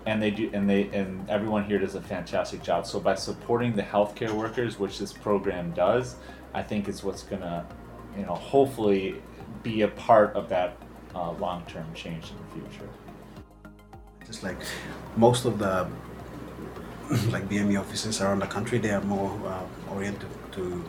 And 0.07 0.23
they 0.23 0.31
do, 0.31 0.51
and 0.53 0.71
they, 0.71 0.89
and 0.91 1.29
everyone 1.29 1.65
here 1.65 1.79
does 1.79 1.97
a 1.97 2.01
fantastic 2.01 2.63
job. 2.63 2.87
So 2.87 3.01
by 3.01 3.17
supporting 3.17 3.75
the 3.75 3.83
healthcare 3.83 4.31
workers, 4.31 4.79
which 4.79 4.99
this 4.99 5.13
program 5.13 5.73
does, 5.73 6.17
I 6.55 6.63
think 6.63 6.89
is 6.89 7.03
what's 7.03 7.25
gonna, 7.25 7.67
you 8.17 8.25
know, 8.25 8.35
hopefully 8.35 9.21
be 9.63 9.83
a 9.83 9.89
part 9.89 10.35
of 10.37 10.49
that 10.51 10.77
uh, 11.15 11.33
long-term 11.33 11.93
change 11.95 12.31
in 12.31 12.37
the 12.39 12.69
future. 12.69 12.89
Just 14.25 14.43
like 14.45 14.57
most 15.17 15.45
of 15.45 15.59
the 15.59 15.89
like 17.31 17.49
BME 17.49 17.79
offices 17.79 18.21
around 18.21 18.41
the 18.41 18.47
country, 18.47 18.79
they 18.79 18.91
are 18.91 19.03
more 19.03 19.31
uh, 19.47 19.93
oriented 19.93 20.29
to 20.53 20.85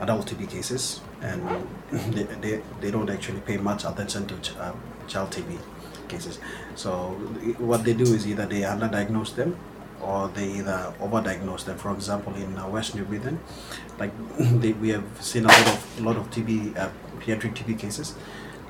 adult 0.00 0.26
TB 0.26 0.50
cases, 0.50 1.00
and 1.20 1.42
they, 1.92 2.22
they, 2.22 2.62
they 2.80 2.90
don't 2.90 3.10
actually 3.10 3.40
pay 3.40 3.56
much 3.56 3.84
attention 3.84 4.26
to 4.26 4.38
ch- 4.40 4.56
uh, 4.56 4.72
child 5.06 5.30
TB 5.30 5.58
cases. 6.08 6.38
So 6.74 7.10
what 7.58 7.84
they 7.84 7.94
do 7.94 8.04
is 8.04 8.26
either 8.26 8.46
they 8.46 8.60
underdiagnose 8.62 9.34
them 9.34 9.56
or 10.00 10.28
they 10.28 10.48
either 10.58 10.92
overdiagnose 11.00 11.64
them. 11.64 11.78
For 11.78 11.92
example, 11.92 12.34
in 12.34 12.56
uh, 12.56 12.68
West 12.68 12.94
New 12.94 13.04
Britain, 13.04 13.38
like 13.98 14.12
they, 14.60 14.72
we 14.72 14.90
have 14.90 15.04
seen 15.20 15.44
a 15.44 15.48
lot 15.48 15.68
of 15.68 16.00
lot 16.00 16.16
of 16.16 16.30
TB 16.30 16.76
uh, 16.76 16.90
pediatric 17.20 17.54
TB 17.54 17.78
cases. 17.78 18.14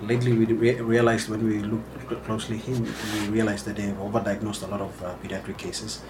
Lately, 0.01 0.33
we 0.33 0.47
re- 0.47 0.81
realized 0.81 1.29
when 1.29 1.45
we 1.45 1.59
looked 1.59 2.25
closely 2.25 2.61
in, 2.67 2.85
we 2.85 3.29
realized 3.29 3.65
that 3.67 3.77
they 3.77 3.83
have 3.83 3.97
overdiagnosed 3.97 4.63
a 4.63 4.67
lot 4.71 4.81
of 4.81 5.03
uh, 5.03 5.15
pediatric 5.23 5.59
cases. 5.59 6.01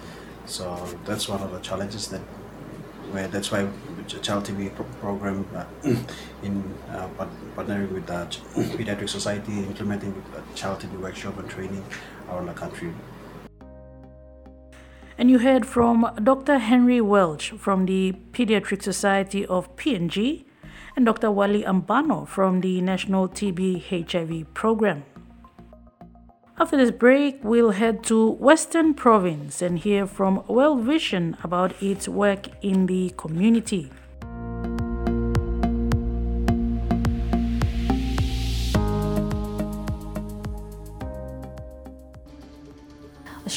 So 0.45 0.85
that's 1.05 1.27
one 1.27 1.41
of 1.41 1.51
the 1.51 1.59
challenges 1.59 2.07
that 2.09 2.21
where 3.11 3.27
that's 3.27 3.51
why 3.51 3.67
child 4.17 4.45
TB 4.45 4.75
pro- 4.75 4.85
program 5.01 5.45
uh, 5.55 5.65
in 6.43 6.63
uh, 6.89 7.07
partnering 7.55 7.91
with 7.91 8.07
the 8.07 8.25
pediatric 8.77 9.09
society 9.09 9.59
implementing 9.59 10.13
child 10.55 10.79
TB 10.79 10.99
workshop 10.99 11.37
and 11.37 11.49
training 11.49 11.85
around 12.29 12.47
the 12.47 12.53
country. 12.53 12.91
And 15.17 15.29
you 15.29 15.39
heard 15.39 15.65
from 15.65 16.09
Dr. 16.23 16.59
Henry 16.59 17.01
Welch 17.01 17.51
from 17.51 17.85
the 17.85 18.13
Pediatric 18.31 18.81
Society 18.81 19.45
of 19.45 19.75
PNG 19.75 20.45
and 20.95 21.05
Dr. 21.05 21.29
Wali 21.29 21.63
Ambano 21.63 22.25
from 22.25 22.61
the 22.61 22.79
National 22.79 23.27
TB 23.27 23.83
HIV 24.09 24.53
program. 24.53 25.03
After 26.57 26.75
this 26.75 26.91
break, 26.91 27.39
we'll 27.41 27.71
head 27.71 28.03
to 28.05 28.31
Western 28.31 28.93
Province 28.93 29.61
and 29.61 29.79
hear 29.79 30.05
from 30.05 30.43
World 30.47 30.81
Vision 30.81 31.37
about 31.41 31.71
its 31.81 32.09
work 32.09 32.47
in 32.61 32.85
the 32.85 33.13
community. 33.15 33.89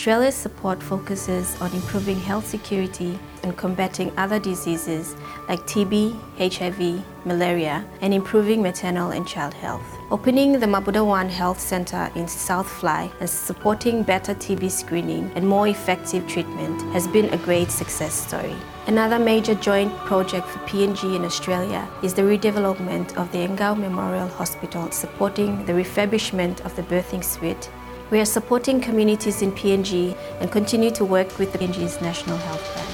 Australia's 0.03 0.35
support 0.35 0.83
focuses 0.83 1.55
on 1.61 1.73
improving 1.75 2.19
health 2.19 2.45
security 2.45 3.17
and 3.45 3.57
combating 3.57 4.11
other 4.19 4.41
diseases 4.41 5.15
like 5.49 5.61
TB, 5.61 6.19
HIV, 6.39 7.05
malaria, 7.25 7.85
and 8.01 8.13
improving 8.13 8.61
maternal 8.61 9.13
and 9.13 9.29
child 9.29 9.55
health. 9.55 9.87
Opening 10.11 10.59
the 10.59 10.67
Mabuda 10.67 11.07
One 11.07 11.29
Health 11.29 11.61
Centre 11.61 12.11
in 12.17 12.27
South 12.27 12.69
Fly 12.69 13.13
and 13.21 13.31
supporting 13.31 14.03
better 14.03 14.35
TB 14.35 14.73
screening 14.73 15.31
and 15.37 15.47
more 15.47 15.69
effective 15.69 16.27
treatment 16.27 16.83
has 16.93 17.07
been 17.07 17.33
a 17.33 17.37
great 17.37 17.71
success 17.71 18.13
story. 18.13 18.57
Another 18.89 19.21
major 19.21 19.55
joint 19.55 19.97
project 19.99 20.49
for 20.49 20.59
PNG 20.67 21.15
in 21.15 21.25
Australia 21.25 21.89
is 22.03 22.13
the 22.13 22.23
redevelopment 22.23 23.17
of 23.17 23.31
the 23.31 23.47
Angau 23.47 23.79
Memorial 23.79 24.27
Hospital, 24.27 24.91
supporting 24.91 25.65
the 25.65 25.73
refurbishment 25.73 26.61
of 26.65 26.75
the 26.75 26.83
birthing 26.83 27.23
suite 27.23 27.71
we 28.13 28.21
are 28.21 28.29
supporting 28.29 28.79
communities 28.79 29.41
in 29.41 29.51
PNG 29.53 30.15
and 30.41 30.53
continue 30.53 30.91
to 30.91 31.03
work 31.03 31.39
with 31.39 31.51
the 31.53 31.59
PNG's 31.59 31.97
National 32.03 32.37
Health 32.37 32.65
Plan. 32.73 32.91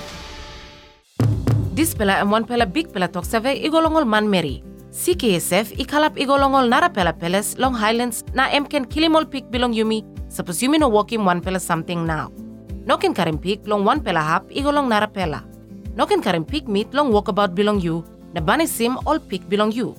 This 1.74 1.92
pela 1.92 2.22
and 2.22 2.30
one 2.30 2.44
pela 2.44 2.66
big 2.66 2.92
pela 2.92 3.08
talk 3.08 3.24
save 3.24 3.50
igolongol 3.66 4.06
man 4.06 4.30
meri. 4.30 4.62
CKSF 4.92 5.74
ikalap 5.84 6.14
igolongol 6.22 6.70
nara 6.70 6.88
pela 6.88 7.12
peles 7.12 7.58
long 7.58 7.74
highlands 7.74 8.22
na 8.32 8.46
emken 8.60 8.86
kilimol 8.86 9.26
pik 9.26 9.50
bilong 9.50 9.74
yumi 9.74 10.04
suppose 10.28 10.62
yumi 10.62 10.78
no 10.78 10.88
walking 10.88 11.24
one 11.24 11.40
pela 11.40 11.58
something 11.58 12.06
now. 12.06 12.30
Noken 12.86 13.12
karim 13.12 13.38
pik 13.38 13.66
long 13.66 13.84
one 13.84 14.00
pela 14.00 14.22
hap 14.22 14.48
igolong 14.50 14.88
nara 14.88 15.08
pela. 15.08 15.42
Noken 15.96 16.22
karim 16.22 16.44
pik 16.44 16.68
meet 16.68 16.94
long 16.94 17.10
walkabout 17.10 17.58
bilong 17.58 17.82
you 17.82 18.04
na 18.34 18.40
bani 18.40 18.66
sim 18.66 18.96
all 19.04 19.18
pik 19.18 19.50
bilong 19.50 19.74
you. 19.74 19.96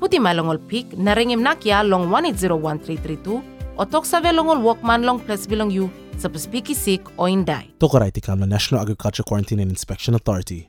Puti 0.00 0.16
malongol 0.16 0.56
pik 0.56 0.96
na 0.96 1.12
ringim 1.12 1.44
nakya 1.44 1.86
long 1.86 2.08
180132 2.08 3.51
o 3.76 3.84
toksa 3.84 4.20
velongol 4.20 4.62
walkman 4.62 5.04
long 5.04 5.20
plus 5.20 5.46
bilong 5.46 5.72
you 5.72 5.90
sa 6.18 6.28
paspiki 6.28 6.74
sick 6.74 7.02
o 7.18 7.28
inday. 7.28 7.72
Tokoray 7.78 8.12
tikam 8.12 8.38
na 8.38 8.46
National 8.46 8.82
Agriculture 8.82 9.24
Quarantine 9.24 9.60
and 9.60 9.70
Inspection 9.70 10.14
Authority. 10.14 10.68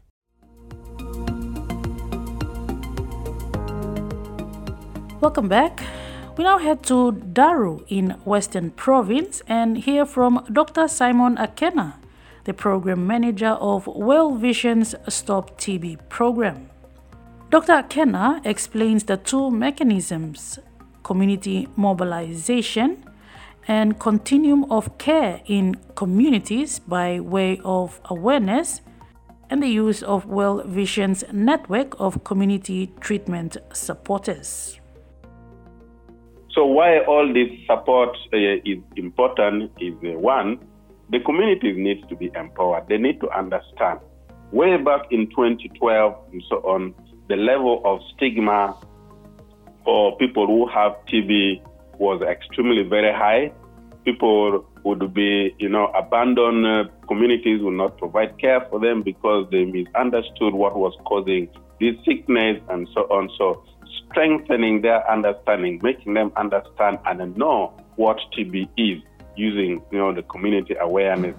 Welcome 5.22 5.48
back. 5.48 5.82
We 6.38 6.44
now 6.44 6.58
head 6.58 6.84
to 6.84 7.12
Daru 7.12 7.86
in 7.88 8.18
Western 8.26 8.72
Province 8.72 9.42
and 9.48 9.78
hear 9.78 10.06
from 10.06 10.44
Dr. 10.52 10.88
Simon 10.88 11.38
Akena, 11.38 11.94
the 12.44 12.54
program 12.54 13.06
manager 13.08 13.56
of 13.62 13.88
World 13.88 14.40
Vision's 14.40 14.96
Stop 15.08 15.58
TB 15.60 16.10
program. 16.10 16.70
Dr. 17.52 17.74
Akena 17.74 18.44
explains 18.46 19.04
the 19.04 19.16
two 19.16 19.52
mechanisms 19.52 20.60
community 21.04 21.68
mobilization 21.76 23.04
and 23.68 24.00
continuum 24.00 24.66
of 24.72 24.98
care 24.98 25.42
in 25.46 25.76
communities 25.96 26.80
by 26.80 27.20
way 27.20 27.60
of 27.64 28.02
awareness 28.06 28.82
and 29.50 29.62
the 29.62 29.68
use 29.68 30.02
of 30.04 30.26
World 30.26 30.66
Vision's 30.66 31.24
network 31.32 31.96
of 32.00 32.24
community 32.24 32.92
treatment 33.00 33.58
supporters. 33.72 34.80
So, 36.52 36.66
why 36.66 37.00
all 37.06 37.32
this 37.34 37.50
support 37.68 38.16
uh, 38.34 38.38
is 38.38 38.80
important 38.96 39.72
is 39.80 39.94
uh, 40.04 40.20
one, 40.20 40.60
the 41.10 41.20
communities 41.20 41.76
need 41.78 42.08
to 42.10 42.16
be 42.16 42.32
empowered. 42.36 42.88
They 42.88 42.98
need 42.98 43.20
to 43.22 43.30
understand. 43.30 44.00
Way 44.52 44.78
back 44.78 45.02
in 45.12 45.30
2012 45.30 46.16
and 46.32 46.44
so 46.50 46.58
on, 46.58 46.94
the 47.28 47.36
level 47.36 47.82
of 47.86 48.00
stigma 48.16 48.78
for 49.84 50.18
people 50.18 50.48
who 50.48 50.68
have 50.68 50.94
TB 51.08 51.62
was 51.98 52.22
extremely 52.22 52.84
very 52.84 53.14
high. 53.14 53.52
People 54.06 54.66
would 54.84 55.14
be, 55.14 55.56
you 55.60 55.70
know, 55.70 55.88
abandoned. 55.88 56.66
Uh, 56.66 56.84
communities 57.08 57.62
would 57.62 57.76
not 57.76 57.98
provide 57.98 58.38
care 58.40 58.62
for 58.70 58.80
them 58.80 59.02
because 59.02 59.48
they 59.52 59.66
misunderstood 59.66 60.54
what 60.54 60.76
was 60.76 60.94
causing 61.06 61.48
this 61.80 61.96
sickness 62.06 62.62
and 62.70 62.88
so 62.94 63.02
on. 63.04 63.30
So, 63.38 63.64
strengthening 64.10 64.82
their 64.82 65.10
understanding, 65.10 65.80
making 65.82 66.16
them 66.16 66.32
understand 66.36 67.00
and 67.06 67.38
know 67.38 67.74
what 67.96 68.18
TB 68.38 68.68
is, 68.78 69.02
using, 69.36 69.82
you 69.92 69.98
know, 69.98 70.14
the 70.14 70.24
community 70.24 70.76
awareness 70.80 71.36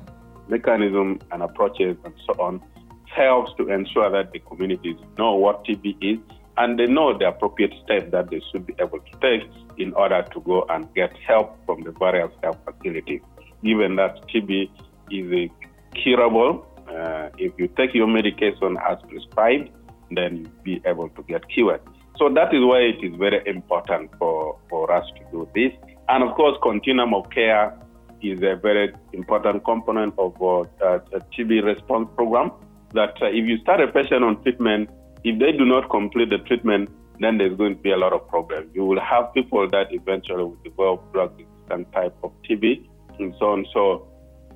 mechanism 0.49 1.19
and 1.33 1.43
approaches 1.43 1.97
and 2.05 2.15
so 2.27 2.35
on, 2.43 2.63
helps 3.07 3.53
to 3.57 3.69
ensure 3.69 4.11
that 4.11 4.33
the 4.33 4.39
communities 4.41 4.97
know 5.19 5.35
what 5.35 5.65
TB 5.65 5.97
is 6.01 6.19
and 6.57 6.79
they 6.79 6.87
know 6.87 7.17
the 7.17 7.29
appropriate 7.29 7.73
steps 7.85 8.11
that 8.13 8.31
they 8.31 8.41
should 8.51 8.67
be 8.67 8.75
able 8.79 9.01
to 9.01 9.19
take 9.21 9.49
in 9.79 9.93
order 9.95 10.25
to 10.33 10.41
go 10.41 10.65
and 10.71 10.93
get 10.95 11.17
help 11.27 11.57
from 11.67 11.83
the 11.83 11.91
various 11.93 12.31
health 12.43 12.59
facilities. 12.65 13.21
Given 13.63 13.97
that 13.97 14.27
TB 14.29 14.71
is 15.11 15.51
curable, 15.95 16.67
uh, 16.89 17.31
if 17.39 17.53
you 17.59 17.69
take 17.77 17.95
your 17.95 18.07
medication 18.07 18.77
as 18.89 18.99
prescribed, 19.09 19.71
then 20.11 20.37
you'll 20.37 20.63
be 20.63 20.83
able 20.85 21.09
to 21.11 21.23
get 21.25 21.49
cured. 21.49 21.81
So 22.17 22.29
that 22.33 22.55
is 22.55 22.61
why 22.63 22.81
it 22.81 23.05
is 23.05 23.17
very 23.19 23.43
important 23.47 24.11
for, 24.19 24.59
for 24.71 24.93
us 24.93 25.07
to 25.17 25.25
do 25.33 25.49
this. 25.55 25.73
And 26.09 26.23
of 26.23 26.37
course, 26.37 26.57
continuum 26.63 27.15
of 27.15 27.29
care 27.31 27.77
is 28.23 28.39
a 28.43 28.57
very 28.57 28.95
important 29.13 29.65
component 29.65 30.15
of 30.19 30.35
uh, 30.37 30.99
TB 31.37 31.65
response 31.65 32.09
program. 32.15 32.53
That 32.93 33.21
uh, 33.21 33.27
if 33.27 33.45
you 33.47 33.59
start 33.59 33.81
a 33.81 33.89
patient 33.89 34.23
on 34.23 34.41
treatment, 34.43 34.91
if 35.25 35.39
they 35.39 35.53
do 35.53 35.65
not 35.65 35.91
complete 35.91 36.31
the 36.31 36.39
treatment, 36.39 36.91
then 37.21 37.39
there's 37.39 37.57
going 37.57 37.77
to 37.77 37.83
be 37.83 37.93
a 37.93 37.97
lot 37.97 38.13
of 38.13 38.29
problems. 38.29 38.71
You 38.75 38.85
will 38.85 39.01
have 39.01 39.33
people 39.33 39.69
that 39.71 39.87
eventually 39.91 40.45
will 40.45 40.59
develop 40.63 41.13
drug 41.13 41.33
resistant 41.39 41.93
type 41.93 42.15
of 42.23 42.33
TB 42.49 42.87
and 43.19 43.35
so 43.39 43.47
on. 43.47 43.67
So 43.73 44.09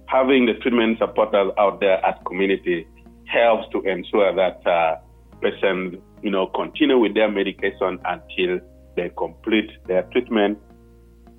having 0.06 0.46
the 0.46 0.54
treatment 0.54 0.98
supporters 0.98 1.52
out 1.58 1.80
there 1.80 2.04
at 2.04 2.24
community 2.24 2.86
helps 3.26 3.70
to 3.72 3.80
ensure 3.82 4.34
that 4.34 4.66
uh, 4.66 4.96
patients, 5.40 5.98
you 6.22 6.30
know, 6.30 6.46
continue 6.48 6.98
with 6.98 7.14
their 7.14 7.30
medication 7.30 7.98
until 8.04 8.60
they 8.96 9.10
complete 9.16 9.70
their 9.86 10.02
treatment 10.12 10.58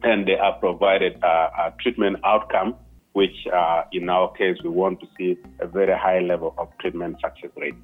and 0.04 0.28
they 0.28 0.36
are 0.36 0.54
provided 0.60 1.22
a, 1.24 1.74
treatment 1.82 2.18
outcome, 2.24 2.76
which 3.14 3.36
uh, 3.54 3.84
in 3.92 4.10
our 4.10 4.32
case 4.34 4.58
we 4.64 4.70
want 4.70 5.00
to 5.02 5.08
see 5.18 5.38
a 5.60 5.68
very 5.68 5.98
high 5.98 6.20
level 6.20 6.56
of 6.58 6.70
treatment 6.80 7.18
success 7.22 7.52
rate. 7.58 7.76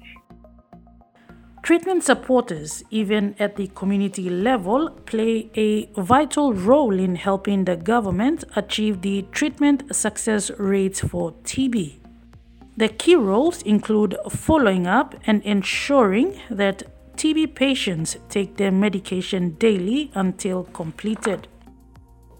Treatment 1.66 2.04
supporters, 2.04 2.84
even 2.90 3.34
at 3.40 3.56
the 3.56 3.66
community 3.74 4.30
level, 4.30 4.88
play 5.04 5.50
a 5.56 5.86
vital 6.00 6.52
role 6.52 6.96
in 6.96 7.16
helping 7.16 7.64
the 7.64 7.74
government 7.74 8.44
achieve 8.54 9.02
the 9.02 9.22
treatment 9.32 9.82
success 9.92 10.52
rates 10.60 11.00
for 11.00 11.32
TB. 11.42 11.96
The 12.76 12.88
key 12.88 13.16
roles 13.16 13.62
include 13.62 14.16
following 14.30 14.86
up 14.86 15.16
and 15.26 15.42
ensuring 15.42 16.40
that 16.50 16.84
TB 17.16 17.56
patients 17.56 18.16
take 18.28 18.58
their 18.58 18.70
medication 18.70 19.56
daily 19.58 20.12
until 20.14 20.62
completed. 20.72 21.48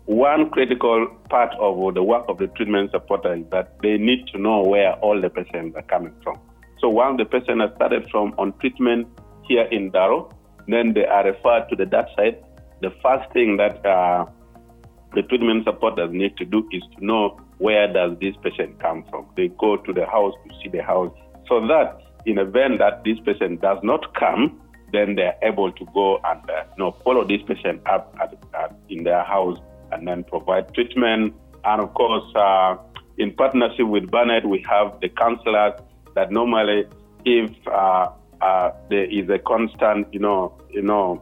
One 0.04 0.50
critical 0.50 1.08
part 1.28 1.52
of 1.58 1.94
the 1.94 2.02
work 2.04 2.26
of 2.28 2.38
the 2.38 2.46
treatment 2.46 2.92
supporter 2.92 3.34
is 3.34 3.44
that 3.50 3.76
they 3.82 3.98
need 3.98 4.28
to 4.28 4.38
know 4.38 4.62
where 4.62 4.92
all 5.00 5.20
the 5.20 5.30
patients 5.30 5.74
are 5.74 5.82
coming 5.82 6.14
from. 6.22 6.38
So 6.78 6.90
once 6.90 7.16
the 7.16 7.24
patient 7.24 7.60
has 7.62 7.70
started 7.76 8.06
from 8.10 8.34
on 8.36 8.52
treatment 8.60 9.08
here 9.48 9.64
in 9.64 9.90
Daru, 9.90 10.28
then 10.68 10.92
they 10.94 11.06
are 11.06 11.24
referred 11.24 11.68
to 11.70 11.76
the 11.76 11.86
DOTS 11.86 12.10
site. 12.16 12.42
The 12.80 12.90
first 13.02 13.32
thing 13.32 13.56
that 13.56 13.84
uh, 13.86 14.26
the 15.14 15.22
treatment 15.22 15.64
supporters 15.64 16.10
need 16.12 16.36
to 16.36 16.44
do 16.44 16.68
is 16.72 16.82
to 16.98 17.04
know 17.04 17.40
where 17.58 17.90
does 17.92 18.18
this 18.20 18.34
patient 18.42 18.78
come 18.80 19.04
from. 19.08 19.26
They 19.36 19.48
go 19.48 19.76
to 19.76 19.92
the 19.92 20.06
house 20.06 20.34
to 20.46 20.54
see 20.62 20.68
the 20.68 20.82
house, 20.82 21.12
so 21.48 21.66
that 21.66 22.02
in 22.26 22.38
event 22.38 22.78
that 22.80 23.04
this 23.04 23.18
patient 23.24 23.62
does 23.62 23.78
not 23.82 24.14
come, 24.14 24.60
then 24.92 25.14
they 25.14 25.22
are 25.22 25.36
able 25.42 25.72
to 25.72 25.84
go 25.94 26.18
and 26.24 26.50
uh, 26.50 26.64
you 26.76 26.84
know, 26.84 26.96
follow 27.04 27.24
this 27.24 27.40
patient 27.46 27.80
up 27.86 28.14
at, 28.20 28.34
at, 28.54 28.76
in 28.88 29.04
their 29.04 29.22
house 29.22 29.58
and 29.92 30.06
then 30.06 30.24
provide 30.24 30.72
treatment. 30.74 31.34
And 31.64 31.80
of 31.80 31.94
course, 31.94 32.24
uh, 32.34 32.76
in 33.18 33.32
partnership 33.32 33.86
with 33.86 34.10
Burnet, 34.10 34.46
we 34.46 34.64
have 34.68 35.00
the 35.00 35.08
counselors 35.08 35.80
that 36.14 36.30
normally, 36.30 36.84
if 37.24 37.50
uh, 37.68 38.08
uh, 38.46 38.70
there 38.90 39.04
is 39.04 39.28
a 39.28 39.38
constant, 39.38 40.12
you 40.12 40.20
know, 40.20 40.52
you 40.70 40.82
know, 40.82 41.20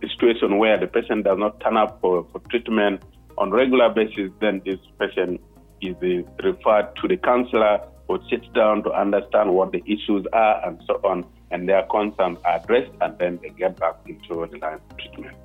situation 0.00 0.58
where 0.58 0.78
the 0.78 0.86
patient 0.86 1.24
does 1.24 1.38
not 1.38 1.60
turn 1.60 1.76
up 1.76 1.98
for, 2.00 2.26
for 2.32 2.38
treatment 2.50 3.02
on 3.36 3.50
regular 3.50 3.90
basis, 3.90 4.30
then 4.40 4.62
this 4.64 4.78
patient 4.98 5.40
is 5.82 5.94
referred 6.42 6.88
to 7.00 7.08
the 7.08 7.16
counselor 7.16 7.80
who 8.08 8.18
sits 8.30 8.46
down 8.54 8.82
to 8.82 8.90
understand 8.92 9.52
what 9.52 9.72
the 9.72 9.82
issues 9.86 10.24
are 10.32 10.66
and 10.66 10.80
so 10.86 10.94
on, 11.04 11.24
and 11.50 11.68
their 11.68 11.82
concerns 11.84 12.38
are 12.44 12.56
addressed, 12.60 12.92
and 13.00 13.18
then 13.18 13.38
they 13.42 13.50
get 13.50 13.78
back 13.78 13.96
into 14.06 14.46
the 14.50 14.58
line 14.58 14.80
of 14.90 14.96
treatment. 14.96 15.36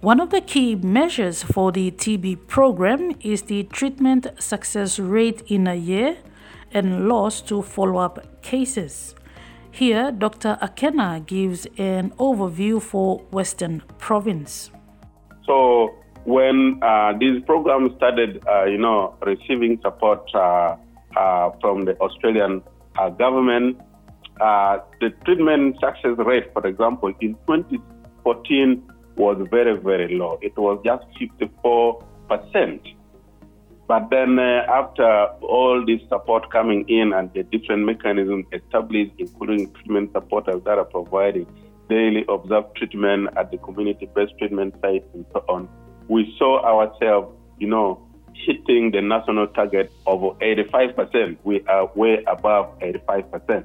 One 0.00 0.20
of 0.20 0.30
the 0.30 0.40
key 0.40 0.76
measures 0.76 1.42
for 1.42 1.72
the 1.72 1.90
TB 1.90 2.46
program 2.46 3.12
is 3.20 3.42
the 3.42 3.64
treatment 3.64 4.28
success 4.38 4.98
rate 4.98 5.42
in 5.48 5.66
a 5.66 5.74
year 5.74 6.16
and 6.72 7.08
loss 7.08 7.40
to 7.42 7.62
follow 7.62 7.98
up 7.98 8.42
cases. 8.42 9.14
Here, 9.70 10.10
Dr. 10.10 10.58
Akena 10.60 11.24
gives 11.24 11.66
an 11.76 12.10
overview 12.18 12.82
for 12.82 13.18
Western 13.30 13.82
Province. 13.98 14.70
So, 15.46 15.94
when 16.24 16.80
uh, 16.82 17.12
this 17.18 17.42
program 17.46 17.94
started, 17.96 18.42
uh, 18.48 18.64
you 18.64 18.78
know, 18.78 19.14
receiving 19.24 19.80
support 19.82 20.22
uh, 20.34 20.76
uh 21.16 21.50
from 21.60 21.84
the 21.86 21.96
Australian 22.00 22.62
uh, 22.98 23.08
government, 23.10 23.78
uh, 24.40 24.78
the 25.00 25.10
treatment 25.24 25.76
success 25.80 26.16
rate, 26.18 26.52
for 26.52 26.66
example, 26.66 27.12
in 27.20 27.34
2014 27.46 28.82
was 29.16 29.36
very, 29.50 29.76
very 29.76 30.16
low. 30.16 30.38
It 30.42 30.56
was 30.56 30.80
just 30.84 31.04
54 31.18 32.04
percent. 32.28 32.82
But 33.88 34.10
then, 34.10 34.38
uh, 34.38 34.66
after 34.68 35.28
all 35.40 35.82
this 35.84 36.02
support 36.10 36.50
coming 36.52 36.86
in 36.90 37.14
and 37.14 37.32
the 37.32 37.42
different 37.42 37.86
mechanisms 37.86 38.44
established, 38.52 39.12
including 39.16 39.72
treatment 39.72 40.12
supporters 40.12 40.62
that 40.66 40.76
are 40.76 40.84
providing 40.84 41.46
daily 41.88 42.26
observed 42.28 42.76
treatment 42.76 43.30
at 43.38 43.50
the 43.50 43.56
community-based 43.56 44.34
treatment 44.38 44.74
sites 44.82 45.06
and 45.14 45.24
so 45.32 45.42
on, 45.48 45.66
we 46.08 46.34
saw 46.38 46.62
ourselves, 46.62 47.34
you 47.58 47.66
know, 47.66 47.98
hitting 48.34 48.90
the 48.90 49.00
national 49.00 49.46
target 49.48 49.90
of 50.06 50.20
85%. 50.20 51.38
We 51.44 51.64
are 51.66 51.90
way 51.94 52.22
above 52.26 52.78
85%. 52.80 53.64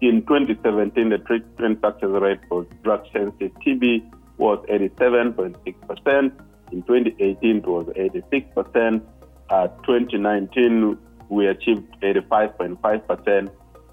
In 0.00 0.22
2017, 0.22 1.10
the 1.10 1.18
treatment 1.18 1.80
success 1.84 2.08
rate 2.08 2.40
for 2.48 2.64
drug-sensitive 2.82 3.52
TB 3.66 4.10
was 4.38 4.64
87.6%. 4.70 6.32
In 6.72 6.82
2018, 6.82 7.56
it 7.56 7.66
was 7.66 7.86
86%. 7.96 9.02
Uh, 9.50 9.68
2019, 9.86 10.98
we 11.28 11.46
achieved 11.46 11.84
85.5%. 12.02 13.50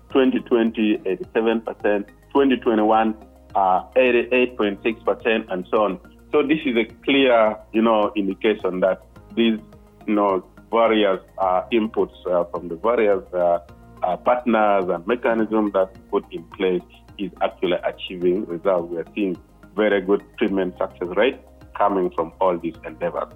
2020, 0.09 0.97
87%. 0.97 2.07
2021, 2.35 3.15
uh, 3.55 3.83
88.6%, 3.95 5.51
and 5.51 5.67
so 5.71 5.83
on. 5.83 5.99
So 6.31 6.43
this 6.43 6.59
is 6.65 6.75
a 6.75 6.85
clear, 7.03 7.57
you 7.71 7.81
know, 7.81 8.11
indication 8.15 8.81
that 8.81 9.01
these, 9.35 9.59
you 10.05 10.15
know, 10.15 10.45
various 10.71 11.21
uh, 11.37 11.63
inputs 11.71 12.13
uh, 12.29 12.43
from 12.51 12.67
the 12.67 12.75
various 12.75 13.23
uh, 13.33 13.59
uh, 14.03 14.17
partners 14.17 14.85
and 14.89 15.07
mechanisms 15.07 15.71
that 15.73 15.89
put 16.11 16.25
in 16.31 16.43
place 16.57 16.81
is 17.17 17.31
actually 17.41 17.77
achieving 17.83 18.45
results. 18.45 18.91
We 18.91 18.97
are 18.97 19.07
seeing 19.15 19.37
very 19.75 20.01
good 20.01 20.23
treatment 20.37 20.75
success 20.77 21.07
rate 21.15 21.39
coming 21.77 22.11
from 22.11 22.33
all 22.41 22.57
these 22.57 22.75
endeavors. 22.85 23.31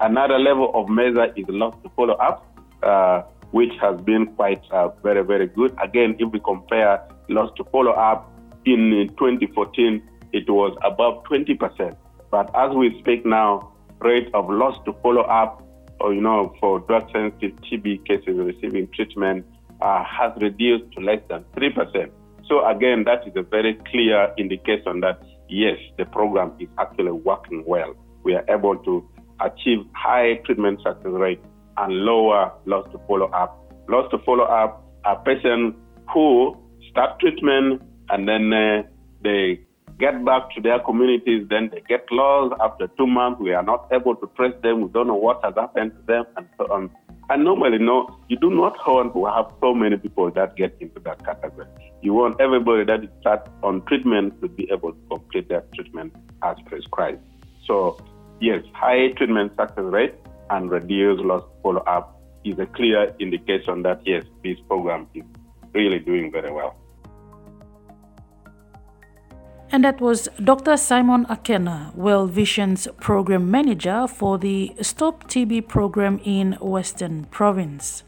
Another 0.00 0.38
level 0.38 0.70
of 0.74 0.88
measure 0.88 1.32
is 1.36 1.44
loss 1.48 1.74
to 1.82 1.90
follow 1.90 2.14
up, 2.14 2.46
uh, 2.82 3.22
which 3.50 3.72
has 3.80 4.00
been 4.02 4.26
quite 4.34 4.62
uh, 4.70 4.88
very, 5.02 5.22
very 5.22 5.46
good. 5.46 5.76
Again, 5.82 6.16
if 6.18 6.32
we 6.32 6.40
compare 6.40 7.02
loss 7.28 7.50
to 7.56 7.64
follow 7.64 7.92
up 7.92 8.32
in 8.64 9.08
2014 9.18 10.02
it 10.32 10.48
was 10.48 10.76
above 10.84 11.24
20%. 11.24 11.96
But 12.30 12.50
as 12.54 12.74
we 12.74 12.98
speak 13.00 13.26
now, 13.26 13.72
rate 14.00 14.28
of 14.34 14.48
loss 14.48 14.76
to 14.84 14.92
follow 15.02 15.22
up, 15.22 15.62
or 16.00 16.14
you 16.14 16.20
know, 16.20 16.54
for 16.60 16.80
drug 16.80 17.10
sensitive 17.12 17.56
TB 17.62 18.06
cases 18.06 18.36
receiving 18.36 18.88
treatment 18.94 19.44
uh, 19.82 20.04
has 20.04 20.32
reduced 20.40 20.92
to 20.92 21.00
less 21.00 21.20
than 21.28 21.44
3%. 21.56 22.10
So 22.46 22.66
again, 22.66 23.04
that 23.04 23.26
is 23.26 23.32
a 23.36 23.42
very 23.42 23.74
clear 23.90 24.32
indication 24.38 25.00
that 25.00 25.22
yes, 25.48 25.78
the 25.98 26.04
program 26.06 26.52
is 26.58 26.68
actually 26.78 27.12
working 27.12 27.64
well. 27.66 27.94
We 28.22 28.34
are 28.34 28.44
able 28.48 28.76
to 28.76 29.08
achieve 29.40 29.84
high 29.94 30.34
treatment 30.44 30.80
success 30.82 31.04
rate 31.04 31.42
and 31.76 31.92
lower 31.92 32.52
loss 32.66 32.90
to 32.92 33.00
follow 33.06 33.26
up. 33.30 33.56
Loss 33.88 34.10
to 34.10 34.18
follow 34.18 34.44
up 34.44 34.84
are 35.04 35.22
patients 35.24 35.76
who 36.12 36.56
start 36.90 37.18
treatment 37.20 37.82
and 38.10 38.28
then 38.28 38.52
uh, 38.52 38.82
they 39.22 39.60
get 40.00 40.24
back 40.24 40.50
to 40.54 40.60
their 40.60 40.80
communities, 40.80 41.46
then 41.50 41.70
they 41.72 41.82
get 41.88 42.04
lost 42.10 42.54
after 42.60 42.88
two 42.98 43.06
months. 43.06 43.40
We 43.40 43.52
are 43.52 43.62
not 43.62 43.86
able 43.92 44.16
to 44.16 44.30
trace 44.34 44.54
them. 44.62 44.80
We 44.80 44.88
don't 44.88 45.06
know 45.06 45.14
what 45.14 45.44
has 45.44 45.54
happened 45.54 45.92
to 45.92 46.02
them, 46.06 46.24
and 46.36 46.48
so 46.56 46.64
on. 46.72 46.90
And 47.28 47.44
normally, 47.44 47.78
no, 47.78 48.18
you 48.28 48.36
do 48.38 48.50
not 48.50 48.76
want 48.86 49.12
to 49.14 49.24
have 49.26 49.52
so 49.60 49.72
many 49.72 49.96
people 49.98 50.30
that 50.32 50.56
get 50.56 50.76
into 50.80 50.98
that 51.00 51.24
category. 51.24 51.66
You 52.02 52.14
want 52.14 52.40
everybody 52.40 52.84
that 52.84 53.00
start 53.20 53.46
on 53.62 53.84
treatment 53.84 54.40
to 54.40 54.48
be 54.48 54.68
able 54.72 54.92
to 54.92 54.98
complete 55.08 55.48
their 55.48 55.62
treatment 55.74 56.12
as 56.42 56.56
prescribed. 56.66 57.22
So, 57.66 58.02
yes, 58.40 58.62
high 58.72 59.08
treatment 59.16 59.52
success 59.56 59.84
rate 59.84 60.14
and 60.50 60.70
reduced 60.70 61.22
loss 61.22 61.44
follow 61.62 61.80
up 61.80 62.20
is 62.44 62.58
a 62.58 62.66
clear 62.66 63.14
indication 63.18 63.82
that 63.82 64.00
yes, 64.04 64.24
this 64.42 64.58
program 64.66 65.06
is 65.14 65.24
really 65.74 65.98
doing 65.98 66.32
very 66.32 66.50
well. 66.52 66.76
And 69.72 69.84
that 69.84 70.00
was 70.00 70.28
Dr. 70.42 70.76
Simon 70.76 71.26
Akena, 71.26 71.94
World 71.94 72.32
Vision's 72.32 72.88
program 72.98 73.52
manager 73.52 74.08
for 74.08 74.36
the 74.36 74.72
Stop 74.80 75.28
TB 75.28 75.68
program 75.68 76.20
in 76.24 76.54
Western 76.60 77.26
Province. 77.26 78.02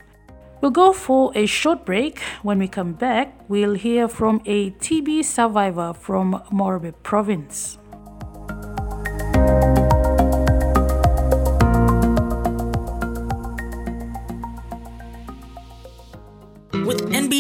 We'll 0.61 0.73
go 0.73 0.93
for 0.93 1.31
a 1.37 1.47
short 1.47 1.85
break. 1.85 2.19
When 2.43 2.59
we 2.59 2.67
come 2.67 2.95
back, 2.95 3.35
we'll 3.49 3.75
hear 3.75 4.09
from 4.09 4.41
a 4.45 4.71
TB 4.71 5.25
survivor 5.25 5.93
from 5.93 6.43
Morobe 6.51 6.95
Province. 7.05 7.79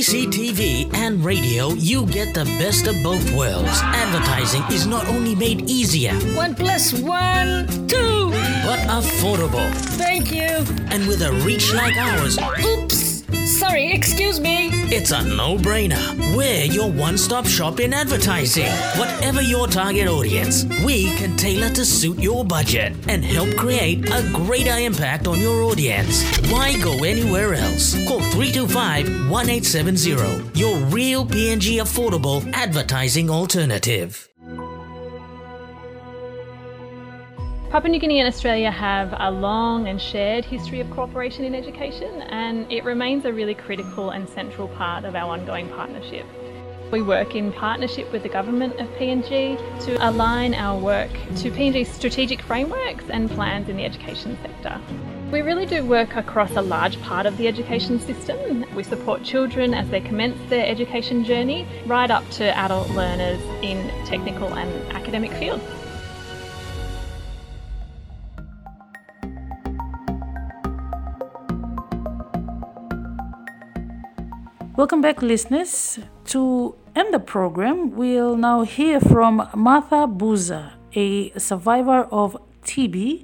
With 0.02 0.08
NBC 0.10 0.26
TV 0.32 0.94
and 0.94 1.24
radio, 1.24 1.68
you 1.74 2.06
get 2.06 2.34
the 2.34 2.44
best 2.58 2.88
of 2.88 3.00
both 3.04 3.22
worlds. 3.36 3.68
Advertising 3.82 4.64
is 4.72 4.84
not 4.84 5.06
only 5.06 5.36
made 5.36 5.70
easier, 5.70 6.12
One 6.34 6.56
plus 6.56 6.92
one, 6.92 7.68
two. 7.86 8.30
but 8.64 8.80
affordable. 8.88 9.72
Thank 9.96 10.32
you. 10.32 10.66
And 10.90 11.06
with 11.06 11.22
a 11.22 11.30
reach 11.46 11.72
like 11.72 11.96
ours, 11.96 12.36
Oops. 12.64 13.22
Sorry, 13.60 13.92
excuse 13.92 14.40
me. 14.40 14.70
It's 14.92 15.10
a 15.10 15.22
no 15.22 15.56
brainer. 15.56 16.36
We're 16.36 16.64
your 16.64 16.90
one 16.90 17.16
stop 17.16 17.46
shop 17.46 17.80
in 17.80 17.94
advertising. 17.94 18.70
Whatever 18.98 19.40
your 19.40 19.66
target 19.66 20.06
audience, 20.06 20.64
we 20.84 21.14
can 21.14 21.34
tailor 21.36 21.70
to 21.70 21.84
suit 21.84 22.18
your 22.18 22.44
budget 22.44 22.92
and 23.08 23.24
help 23.24 23.56
create 23.56 24.10
a 24.10 24.28
greater 24.34 24.76
impact 24.76 25.26
on 25.26 25.40
your 25.40 25.62
audience. 25.62 26.22
Why 26.50 26.78
go 26.82 27.04
anywhere 27.04 27.54
else? 27.54 27.94
Call 28.06 28.20
325 28.20 29.30
1870, 29.30 30.60
your 30.60 30.76
real 30.90 31.24
PNG 31.24 31.80
affordable 31.80 32.46
advertising 32.52 33.30
alternative. 33.30 34.31
Papua 37.72 37.90
New 37.90 38.00
Guinea 38.00 38.18
and 38.18 38.28
Australia 38.28 38.70
have 38.70 39.14
a 39.18 39.30
long 39.30 39.88
and 39.88 39.98
shared 39.98 40.44
history 40.44 40.80
of 40.80 40.90
cooperation 40.90 41.46
in 41.46 41.54
education, 41.54 42.20
and 42.20 42.70
it 42.70 42.84
remains 42.84 43.24
a 43.24 43.32
really 43.32 43.54
critical 43.54 44.10
and 44.10 44.28
central 44.28 44.68
part 44.68 45.06
of 45.06 45.16
our 45.16 45.32
ongoing 45.32 45.70
partnership. 45.70 46.26
We 46.90 47.00
work 47.00 47.34
in 47.34 47.50
partnership 47.50 48.12
with 48.12 48.24
the 48.24 48.28
government 48.28 48.78
of 48.78 48.88
PNG 48.98 49.56
to 49.86 50.06
align 50.06 50.52
our 50.52 50.78
work 50.78 51.10
to 51.36 51.50
PNG's 51.50 51.88
strategic 51.88 52.42
frameworks 52.42 53.04
and 53.08 53.30
plans 53.30 53.70
in 53.70 53.78
the 53.78 53.86
education 53.86 54.36
sector. 54.42 54.78
We 55.32 55.40
really 55.40 55.64
do 55.64 55.82
work 55.82 56.14
across 56.14 56.54
a 56.56 56.60
large 56.60 57.00
part 57.00 57.24
of 57.24 57.38
the 57.38 57.48
education 57.48 57.98
system. 58.00 58.66
We 58.76 58.82
support 58.82 59.22
children 59.22 59.72
as 59.72 59.88
they 59.88 60.02
commence 60.02 60.36
their 60.50 60.66
education 60.66 61.24
journey, 61.24 61.66
right 61.86 62.10
up 62.10 62.28
to 62.32 62.54
adult 62.54 62.90
learners 62.90 63.40
in 63.62 63.88
technical 64.04 64.52
and 64.52 64.92
academic 64.92 65.32
fields. 65.32 65.64
Welcome 74.74 75.02
back, 75.02 75.20
listeners. 75.20 75.98
To 76.32 76.74
end 76.96 77.12
the 77.12 77.20
program, 77.20 77.90
we'll 77.94 78.38
now 78.38 78.62
hear 78.62 79.00
from 79.00 79.46
Martha 79.54 80.08
Buza, 80.08 80.72
a 80.94 81.28
survivor 81.38 82.08
of 82.10 82.38
TB 82.64 83.22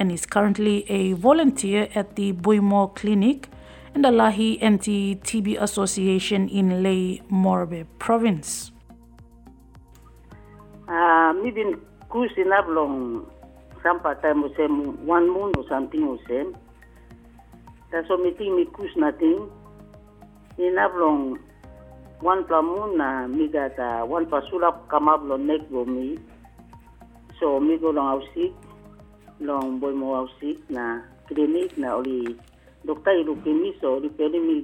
and 0.00 0.10
is 0.10 0.26
currently 0.26 0.90
a 0.90 1.12
volunteer 1.12 1.88
at 1.94 2.16
the 2.16 2.32
Buimo 2.32 2.92
Clinic 2.96 3.48
and 3.94 4.04
the 4.04 4.10
Lae 4.10 4.58
Anti 4.60 5.14
TB 5.14 5.62
Association 5.62 6.48
in 6.48 6.82
Lae 6.82 7.22
Morobe 7.30 7.86
Province. 8.00 8.72
Ah, 10.88 11.32
mi 11.40 11.52
bin 11.52 11.78
kus 12.10 12.34
inablong 12.34 13.22
sampa 13.84 14.20
time 14.20 14.42
usem 14.42 14.98
one 15.06 15.30
moon 15.30 15.52
or 15.56 15.62
something 15.68 16.18
usem. 16.18 16.50
Taso 17.94 18.18
meeting 18.18 18.56
mi 18.56 18.64
kus 18.64 18.90
nating 18.98 19.59
inablong 20.58 21.38
one 22.20 22.44
plamun 22.44 22.96
na 22.96 23.26
mi 23.26 23.48
gata 23.48 24.04
one 24.04 24.26
pasulap 24.26 24.88
kamablong 24.88 25.46
nek. 25.46 25.68
So 27.40 27.58
long 27.58 28.24
long 29.40 29.80
boy 29.80 29.92
mo 29.92 30.28
na 30.68 31.00
na 31.76 31.96
oli 31.96 32.36
ilu 33.16 33.34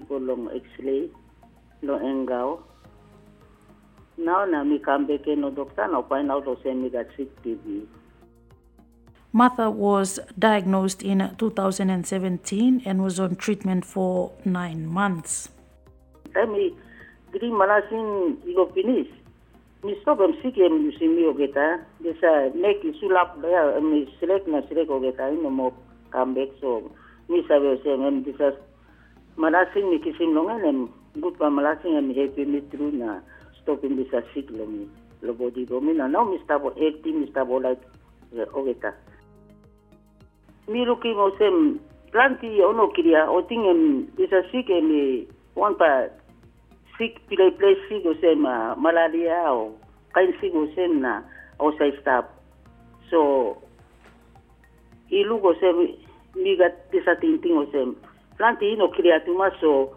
go 0.08 0.16
long 0.18 0.48
x-ray 0.52 1.08
Angau. 1.82 2.60
Na 4.18 4.44
mi 4.64 4.78
no 5.36 6.02
find 6.08 6.30
out 6.30 6.46
sick 7.16 7.30
TB. 7.42 7.86
Martha 9.32 9.70
was 9.70 10.18
diagnosed 10.38 11.02
in 11.02 11.34
2017 11.36 12.82
and 12.84 13.02
was 13.02 13.20
on 13.20 13.36
treatment 13.36 13.84
for 13.84 14.32
nine 14.44 14.86
months. 14.86 15.50
Time 16.36 16.52
mi 16.52 16.68
gri 17.32 17.48
malasin 17.48 18.36
igo 18.44 18.68
finish. 18.76 19.08
Mi 19.80 19.96
stop 20.04 20.20
em 20.20 20.36
sick 20.42 20.60
em 20.60 20.84
you 20.84 20.92
see 21.00 21.08
me 21.08 21.24
ogeta. 21.24 21.80
Desa 22.04 22.52
neck 22.52 22.84
isulap 22.84 23.40
ya 23.40 23.80
mi 23.80 24.04
select 24.20 24.44
na 24.44 24.60
select 24.68 24.92
ogeta 24.92 25.32
no 25.32 25.48
mo 25.48 25.72
come 26.12 26.34
back 26.34 26.52
so 26.60 26.92
mi 27.32 27.40
sabe 27.48 27.80
se 27.80 27.88
em 27.88 28.20
desa 28.20 28.52
malasin 29.40 29.88
mi 29.88 29.96
kisim 29.98 30.36
longan 30.36 30.60
em 30.60 30.88
good 31.24 31.40
pa 31.40 31.48
malasin 31.48 31.96
em 31.96 32.12
happy 32.12 32.44
mi 32.44 32.60
through 32.68 32.92
na 32.92 33.24
stop 33.56 33.80
em 33.80 33.96
desa 33.96 34.20
sick 34.36 34.52
lo 34.52 34.68
mi 34.68 34.84
lo 35.24 35.32
body 35.32 35.64
go 35.64 35.80
mi 35.80 35.96
na 35.96 36.04
now 36.06 36.28
mi 36.28 36.36
stabo 36.44 36.76
80 36.76 37.16
mi 37.16 37.26
stabo 37.32 37.56
like 37.64 37.80
ogeta. 38.52 38.92
Mi 40.68 40.84
looking 40.84 41.16
mo 41.16 41.32
sem 41.40 41.80
planti 42.12 42.60
ono 42.60 42.92
kiria 42.92 43.24
o 43.24 43.40
tingem 43.48 44.04
desa 44.20 44.44
sick 44.52 44.68
em 44.68 45.24
one 45.56 45.74
pa 45.80 46.12
sick 46.98 47.20
pilay 47.28 47.50
play 47.56 47.76
o 48.04 48.12
sem 48.20 48.44
uh, 48.44 48.74
malaria 48.76 49.52
o 49.52 49.76
kain 50.14 50.32
o 50.32 50.66
sem 50.74 51.00
na 51.00 51.22
o 51.60 51.72
sa 51.76 51.84
stop. 52.00 52.24
So 53.10 53.56
ilu 55.10 55.38
ko 55.38 55.54
sem 55.60 55.96
mi 56.36 56.56
gat 56.56 56.90
desa 56.92 57.16
tinting 57.20 57.68
sem 57.72 57.96
planti 58.36 58.72
ino 58.72 58.88
kiria 58.92 59.20
tuma 59.24 59.50
so 59.60 59.96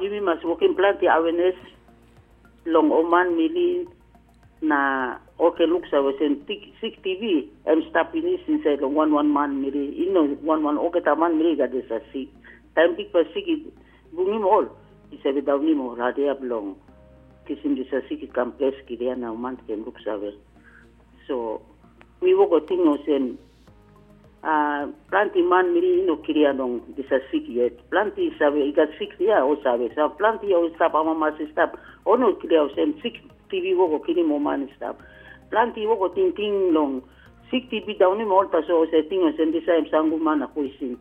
yumi 0.00 0.20
mas 0.20 0.40
working 0.44 0.76
planti 0.76 1.08
awareness 1.08 1.56
long 2.64 2.92
oman 2.92 3.36
mili 3.36 3.88
na 4.60 5.14
okay 5.38 5.66
look 5.66 5.84
sa 5.90 6.02
tik 6.18 6.72
sik 6.80 7.00
TV 7.02 7.48
em 7.66 7.82
stop 7.90 8.12
ini 8.14 8.38
since 8.46 8.64
long 8.80 8.94
one 8.94 9.12
one 9.12 9.30
man 9.32 9.60
mili 9.62 9.96
ino 10.06 10.36
one 10.44 10.62
one 10.62 10.78
okay 10.78 11.00
taman 11.00 11.36
mili 11.36 11.56
ga 11.56 11.66
desa 11.68 12.00
sik 12.12 12.28
time 12.74 12.96
tik 12.96 13.12
pa 13.12 13.24
sik 13.34 13.46
bungi 14.14 14.38
all 14.44 14.66
isa 15.12 15.32
bidaw 15.32 15.58
ni 15.60 15.74
mo 15.74 15.94
radi 15.94 16.28
ablong 16.28 16.76
kisim 17.46 17.76
desa 17.76 18.02
sik 18.08 18.24
complex 18.32 18.76
kiria 18.86 19.16
na 19.16 19.32
oman 19.32 19.56
ken 19.66 19.84
look 19.84 19.96
sa 20.04 20.16
we 20.16 20.32
so 21.26 21.60
we 22.20 22.34
wo 22.34 22.46
go 22.46 22.60
tingo 22.60 22.98
sen 23.06 23.38
ah 24.44 24.86
planti 25.10 25.42
man 25.42 25.72
mili 25.72 26.04
ino 26.04 26.16
kiria 26.20 26.52
nong 26.52 26.80
desa 26.96 27.18
sik 27.30 27.48
yet 27.48 27.76
planti 27.90 28.30
sabe 28.38 28.60
iga 28.64 28.86
sik 28.98 29.16
ya 29.20 29.44
o 29.44 29.56
sabe 29.64 29.88
sa 29.94 30.08
planti 30.08 30.52
o 30.54 30.68
stop 30.76 30.94
ama 30.94 31.14
mas 31.14 31.38
stop 31.52 31.78
ono 32.04 32.32
kiria 32.40 32.62
o 32.64 32.72
sen 32.76 32.94
sik 33.02 33.18
TB 33.48 33.76
woko 33.80 34.04
kini 34.04 34.22
mo 34.22 34.38
man 34.38 34.68
staff. 34.76 34.96
Planti 35.50 35.88
woko 35.88 36.12
ting 36.14 36.32
ting 36.36 36.72
long. 36.72 37.00
Sik 37.50 37.72
TB 37.72 37.96
daw 37.96 38.12
ni 38.12 38.24
mo 38.28 38.44
ta 38.44 38.60
so 38.68 38.84
sa 38.92 39.00
ting 39.08 39.24
sa 39.36 39.42
ndi 39.44 39.64
sa 39.64 39.80
sangu 39.88 40.20
man 40.20 40.44
ako 40.44 40.68
isin. 40.68 41.00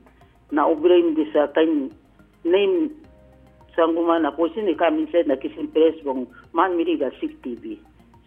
Na 0.51 0.63
obrain 0.63 1.11
di 1.11 1.27
sa 1.35 1.51
kain 1.51 1.91
name 2.47 2.95
sangu 3.77 4.01
man 4.01 4.25
ako 4.25 4.49
isin 4.49 4.73
ka 4.73 4.89
minsan 4.89 5.29
na 5.29 5.37
kisin 5.37 5.69
press 5.69 5.93
bong 6.01 6.25
man 6.49 6.73
miriga 6.73 7.13
sik 7.21 7.37
TB. 7.45 7.77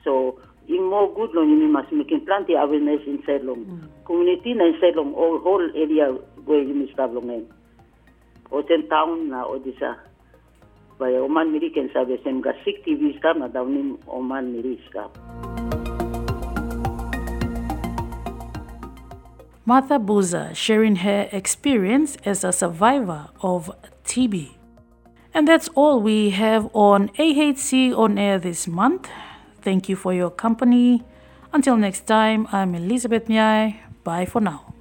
So 0.07 0.39
in 0.71 0.87
more 0.87 1.11
good 1.11 1.35
long 1.35 1.51
you 1.51 1.67
must 1.67 1.91
make 1.91 2.15
plenty 2.23 2.55
awareness 2.55 3.03
inside 3.11 3.43
long. 3.43 3.67
Mm. 3.67 3.91
Community 4.07 4.55
na 4.55 4.71
inside 4.71 4.95
long 4.95 5.11
all 5.19 5.43
whole 5.43 5.67
area 5.75 6.15
where 6.47 6.63
you 6.63 6.79
must 6.79 6.95
have 6.95 7.11
long. 7.11 7.51
Town 8.87 9.11
na 9.35 9.43
o 9.43 9.59
di 9.59 9.75
sa 9.83 9.99
Baya 11.03 11.27
Oman 11.27 11.51
miri 11.51 11.75
ken 11.75 11.91
sabe 11.91 12.23
sem 12.23 12.39
ga 12.39 12.55
TV 12.63 13.19
ska 13.19 13.35
na 13.35 13.51
Oman 14.07 14.55
miri. 14.55 14.79
Martha 19.67 19.99
Buza 19.99 20.55
sharing 20.55 21.03
her 21.03 21.29
experience 21.31 22.17
as 22.25 22.43
a 22.43 22.53
survivor 22.53 23.31
of 23.43 23.71
TB. 24.05 24.60
And 25.33 25.47
that's 25.47 25.69
all 25.75 26.01
we 26.01 26.31
have 26.31 26.69
on 26.75 27.09
AHC 27.11 27.97
on 27.97 28.19
air 28.19 28.39
this 28.39 28.67
month. 28.67 29.09
Thank 29.63 29.89
you 29.89 29.95
for 29.95 30.13
your 30.13 30.31
company. 30.31 31.05
Until 31.53 31.77
next 31.77 32.07
time, 32.07 32.49
I'm 32.51 32.75
Elizabeth 32.75 33.27
Nyai. 33.27 33.77
Bye 34.03 34.25
for 34.25 34.41
now. 34.41 34.75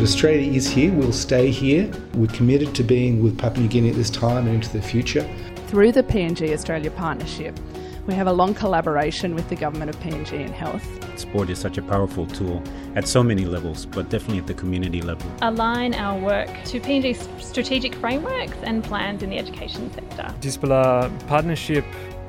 Australia 0.00 0.52
is 0.52 0.68
here, 0.68 0.92
we'll 0.92 1.12
stay 1.12 1.50
here. 1.50 1.88
We're 2.14 2.26
committed 2.26 2.74
to 2.74 2.82
being 2.82 3.22
with 3.22 3.38
Papua 3.38 3.62
New 3.62 3.68
Guinea 3.68 3.90
at 3.90 3.94
this 3.94 4.10
time 4.10 4.46
and 4.46 4.56
into 4.56 4.68
the 4.72 4.82
future. 4.82 5.22
Through 5.68 5.92
the 5.92 6.02
PNG 6.02 6.52
Australia 6.52 6.90
Partnership, 6.90 7.58
we 8.06 8.14
have 8.14 8.26
a 8.26 8.32
long 8.32 8.52
collaboration 8.52 9.34
with 9.36 9.48
the 9.48 9.54
Government 9.54 9.90
of 9.90 9.96
PNG 10.00 10.32
in 10.44 10.52
health. 10.52 10.84
Sport 11.22 11.50
is 11.50 11.58
such 11.58 11.78
a 11.78 11.82
powerful 11.82 12.26
tool 12.26 12.62
at 12.96 13.06
so 13.06 13.22
many 13.22 13.44
levels, 13.44 13.86
but 13.86 14.10
definitely 14.10 14.38
at 14.38 14.46
the 14.46 14.54
community 14.54 15.00
level. 15.00 15.30
Align 15.40 15.94
our 15.94 16.18
work 16.18 16.50
to 16.66 16.80
PNG's 16.80 17.28
strategic 17.38 17.94
frameworks 17.94 18.58
and 18.62 18.82
plans 18.82 19.22
in 19.22 19.30
the 19.30 19.38
education 19.38 19.90
sector. 19.92 20.34
Dispela 20.40 21.08
partnership 21.28 21.84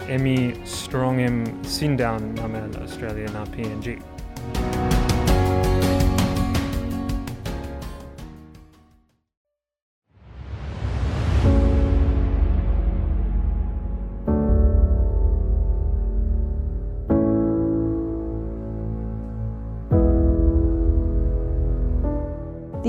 emi 0.07 0.55
strong 0.67 1.19
em 1.19 1.45
sindown 1.63 2.35
namel 2.35 2.75
Australia 2.81 3.29
na 3.31 3.45
PNG. 3.45 3.99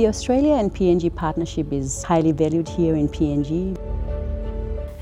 The 0.05 0.11
Australia 0.11 0.57
and 0.57 0.71
PNG 0.71 1.09
partnership 1.14 1.73
is 1.73 2.03
highly 2.03 2.33
valued 2.33 2.69
here 2.69 2.95
in 2.95 3.09
PNG. 3.09 3.75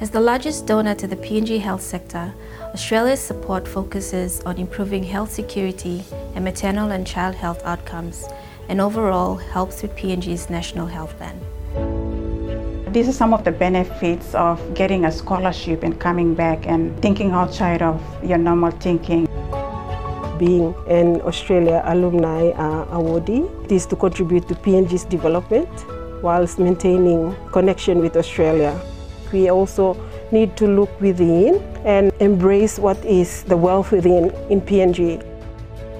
As 0.01 0.11
the 0.11 0.21
largest 0.21 0.65
donor 0.67 0.95
to 0.95 1.09
the 1.09 1.17
PNG 1.17 1.59
health 1.59 1.83
sector, 1.83 2.33
Australia's 2.73 3.19
support 3.19 3.67
focuses 3.67 4.41
on 4.43 4.59
improving 4.59 5.03
health 5.03 5.33
security 5.33 6.05
and 6.37 6.45
maternal 6.45 6.93
and 6.93 7.05
child 7.05 7.35
health 7.35 7.61
outcomes, 7.65 8.29
and 8.69 8.81
overall 8.81 9.35
helps 9.35 9.83
with 9.83 9.91
PNG's 9.97 10.49
national 10.49 10.87
health 10.87 11.17
plan. 11.19 11.37
These 12.93 13.09
are 13.09 13.13
some 13.13 13.35
of 13.35 13.43
the 13.43 13.51
benefits 13.51 14.37
of 14.37 14.61
getting 14.73 15.07
a 15.07 15.11
scholarship 15.11 15.83
and 15.83 15.99
coming 15.99 16.37
back 16.37 16.69
and 16.69 16.97
thinking 17.03 17.33
outside 17.33 17.83
of 17.83 18.01
your 18.23 18.39
normal 18.39 18.71
thinking. 18.71 19.27
Being 20.39 20.75
an 20.89 21.21
Australia 21.23 21.83
Alumni 21.85 22.51
uh, 22.51 22.87
Awardee, 22.87 23.45
it 23.65 23.73
is 23.73 23.87
to 23.87 23.97
contribute 23.97 24.49
to 24.49 24.55
PNG's 24.55 25.05
development 25.05 25.69
whilst 26.23 26.59
maintaining 26.59 27.35
connection 27.53 27.99
with 27.99 28.17
Australia. 28.17 28.79
We 29.33 29.51
also 29.51 29.97
need 30.31 30.57
to 30.57 30.67
look 30.67 31.01
within 31.01 31.61
and 31.85 32.13
embrace 32.21 32.79
what 32.79 32.97
is 33.05 33.43
the 33.45 33.57
wealth 33.57 33.93
within 33.93 34.31
in 34.49 34.61
PNG. 34.63 35.23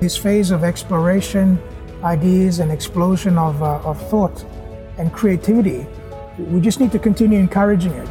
This 0.01 0.17
phase 0.17 0.51
of 0.51 0.65
exploration, 0.65 1.59
ideas, 2.03 2.59
and 2.59 2.73
explosion 2.73 3.37
of, 3.37 3.63
uh, 3.63 3.81
of 3.85 4.01
thought 4.09 4.45
and 4.99 5.13
creativity, 5.13 5.87
we 6.39 6.61
just 6.61 6.81
need 6.81 6.93
to 6.93 6.99
continue 6.99 7.39
encouraging 7.39 7.93
it. 7.93 8.09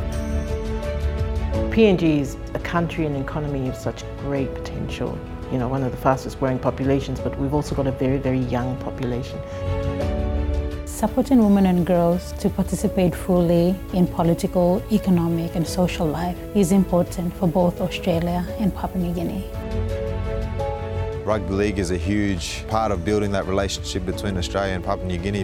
PNG 1.72 2.20
is 2.20 2.38
a 2.54 2.60
country 2.60 3.06
and 3.06 3.16
economy 3.18 3.68
of 3.70 3.76
such 3.76 4.04
great 4.20 4.54
potential. 4.54 5.18
You 5.52 5.58
know, 5.58 5.68
one 5.68 5.84
of 5.84 5.92
the 5.92 5.98
fastest 5.98 6.40
growing 6.40 6.60
populations, 6.60 7.20
but 7.20 7.38
we've 7.38 7.54
also 7.54 7.76
got 7.76 7.86
a 7.86 7.92
very, 7.92 8.18
very 8.18 8.40
young 8.40 8.78
population. 8.78 9.38
Supporting 10.86 11.44
women 11.44 11.66
and 11.66 11.86
girls 11.86 12.32
to 12.34 12.50
participate 12.50 13.14
fully 13.14 13.76
in 13.94 14.08
political, 14.08 14.82
economic, 14.92 15.56
and 15.56 15.68
social 15.68 16.08
life 16.08 16.38
is 16.56 16.72
important 16.72 17.34
for 17.34 17.48
both 17.48 17.82
Australia 17.82 18.46
and 18.60 18.74
Papua 18.74 19.04
New 19.04 19.14
Guinea. 19.14 19.46
Rugby 21.26 21.54
league 21.54 21.80
is 21.80 21.92
a 21.92 21.98
huge 21.98 22.66
part 22.70 22.92
of 22.94 23.04
building 23.04 23.32
that 23.32 23.46
relationship 23.46 24.06
between 24.06 24.38
Australia 24.38 24.74
and 24.74 24.84
Papua 24.84 25.06
New 25.06 25.18
Guinea. 25.18 25.44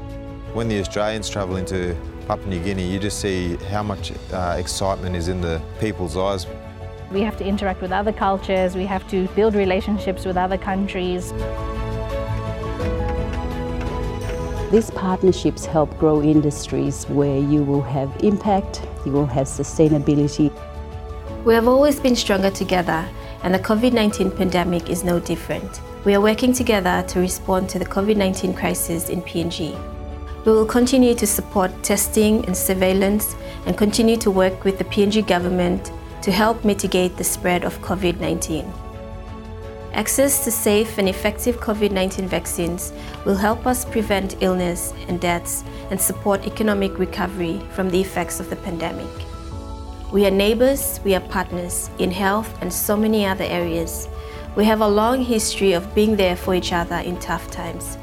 When 0.54 0.70
the 0.70 0.80
Australians 0.80 1.30
travel 1.30 1.58
into 1.58 1.98
Papua 2.28 2.48
New 2.48 2.64
Guinea, 2.64 2.90
you 2.90 2.98
just 2.98 3.20
see 3.20 3.58
how 3.72 3.84
much 3.84 4.14
uh, 4.32 4.56
excitement 4.58 5.18
is 5.18 5.28
in 5.28 5.42
the 5.42 5.62
people's 5.80 6.16
eyes. 6.16 6.48
We 7.10 7.22
have 7.22 7.38
to 7.38 7.46
interact 7.46 7.82
with 7.82 7.94
other 7.94 8.12
cultures, 8.12 8.76
we 8.76 8.86
have 8.86 9.08
to 9.10 9.30
build 9.30 9.56
relationships 9.56 10.26
with 10.26 10.36
other 10.36 10.58
countries. 10.58 11.32
These 14.72 14.92
partnerships 14.92 15.66
help 15.66 15.98
grow 15.98 16.22
industries 16.22 17.06
where 17.06 17.40
you 17.40 17.64
will 17.64 17.82
have 17.84 18.12
impact, 18.20 18.86
you 19.06 19.14
will 19.14 19.26
have 19.26 19.48
sustainability. 19.48 20.52
We 21.46 21.54
have 21.54 21.70
always 21.70 21.98
been 21.98 22.18
stronger 22.18 22.52
together, 22.52 23.08
and 23.44 23.54
the 23.54 23.60
COVID 23.60 23.94
19 23.94 24.32
pandemic 24.32 24.90
is 24.90 25.06
no 25.06 25.22
different. 25.22 25.80
We 26.04 26.14
are 26.14 26.20
working 26.20 26.52
together 26.52 27.06
to 27.08 27.20
respond 27.22 27.70
to 27.70 27.80
the 27.80 27.86
COVID 27.86 28.18
19 28.18 28.54
crisis 28.54 29.08
in 29.08 29.22
PNG. 29.22 29.80
We 30.44 30.52
will 30.52 30.66
continue 30.66 31.16
to 31.16 31.26
support 31.26 31.72
testing 31.84 32.46
and 32.46 32.58
surveillance 32.58 33.38
and 33.66 33.78
continue 33.78 34.18
to 34.18 34.30
work 34.30 34.66
with 34.66 34.78
the 34.78 34.84
PNG 34.84 35.26
government 35.26 35.90
to 36.28 36.34
help 36.34 36.66
mitigate 36.66 37.16
the 37.16 37.24
spread 37.24 37.64
of 37.64 37.80
COVID 37.80 38.20
19. 38.20 38.70
Access 39.94 40.44
to 40.44 40.52
safe 40.52 40.98
and 40.98 41.08
effective 41.08 41.56
COVID 41.62 41.92
19 41.92 42.28
vaccines 42.28 42.92
will 43.24 43.38
help 43.38 43.66
us 43.66 43.86
prevent 43.86 44.36
illness 44.42 44.94
and 45.08 45.22
deaths 45.22 45.64
and 45.90 46.02
support 46.02 46.46
economic 46.46 47.00
recovery 47.00 47.62
from 47.72 47.90
the 47.90 48.02
effects 48.02 48.42
of 48.42 48.50
the 48.50 48.58
pandemic. 48.58 49.08
We 50.12 50.26
are 50.26 50.32
neighbors, 50.32 51.00
we 51.06 51.16
are 51.16 51.22
partners 51.22 51.90
in 51.98 52.12
health 52.12 52.54
and 52.62 52.74
so 52.74 52.98
many 52.98 53.26
other 53.26 53.46
areas. 53.46 54.10
We 54.58 54.66
have 54.66 54.82
a 54.82 54.88
long 55.02 55.24
history 55.24 55.72
of 55.72 55.96
being 55.96 56.18
there 56.18 56.36
for 56.36 56.54
each 56.54 56.74
other 56.74 56.98
in 56.98 57.18
tough 57.22 57.50
times. 57.50 57.98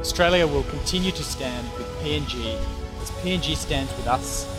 Australia 0.00 0.46
will 0.46 0.64
continue 0.64 1.12
to 1.12 1.22
stand 1.22 1.68
with 1.76 1.86
PNG 2.00 2.56
as 3.02 3.10
PNG 3.20 3.54
stands 3.54 3.94
with 3.98 4.06
us. 4.06 4.53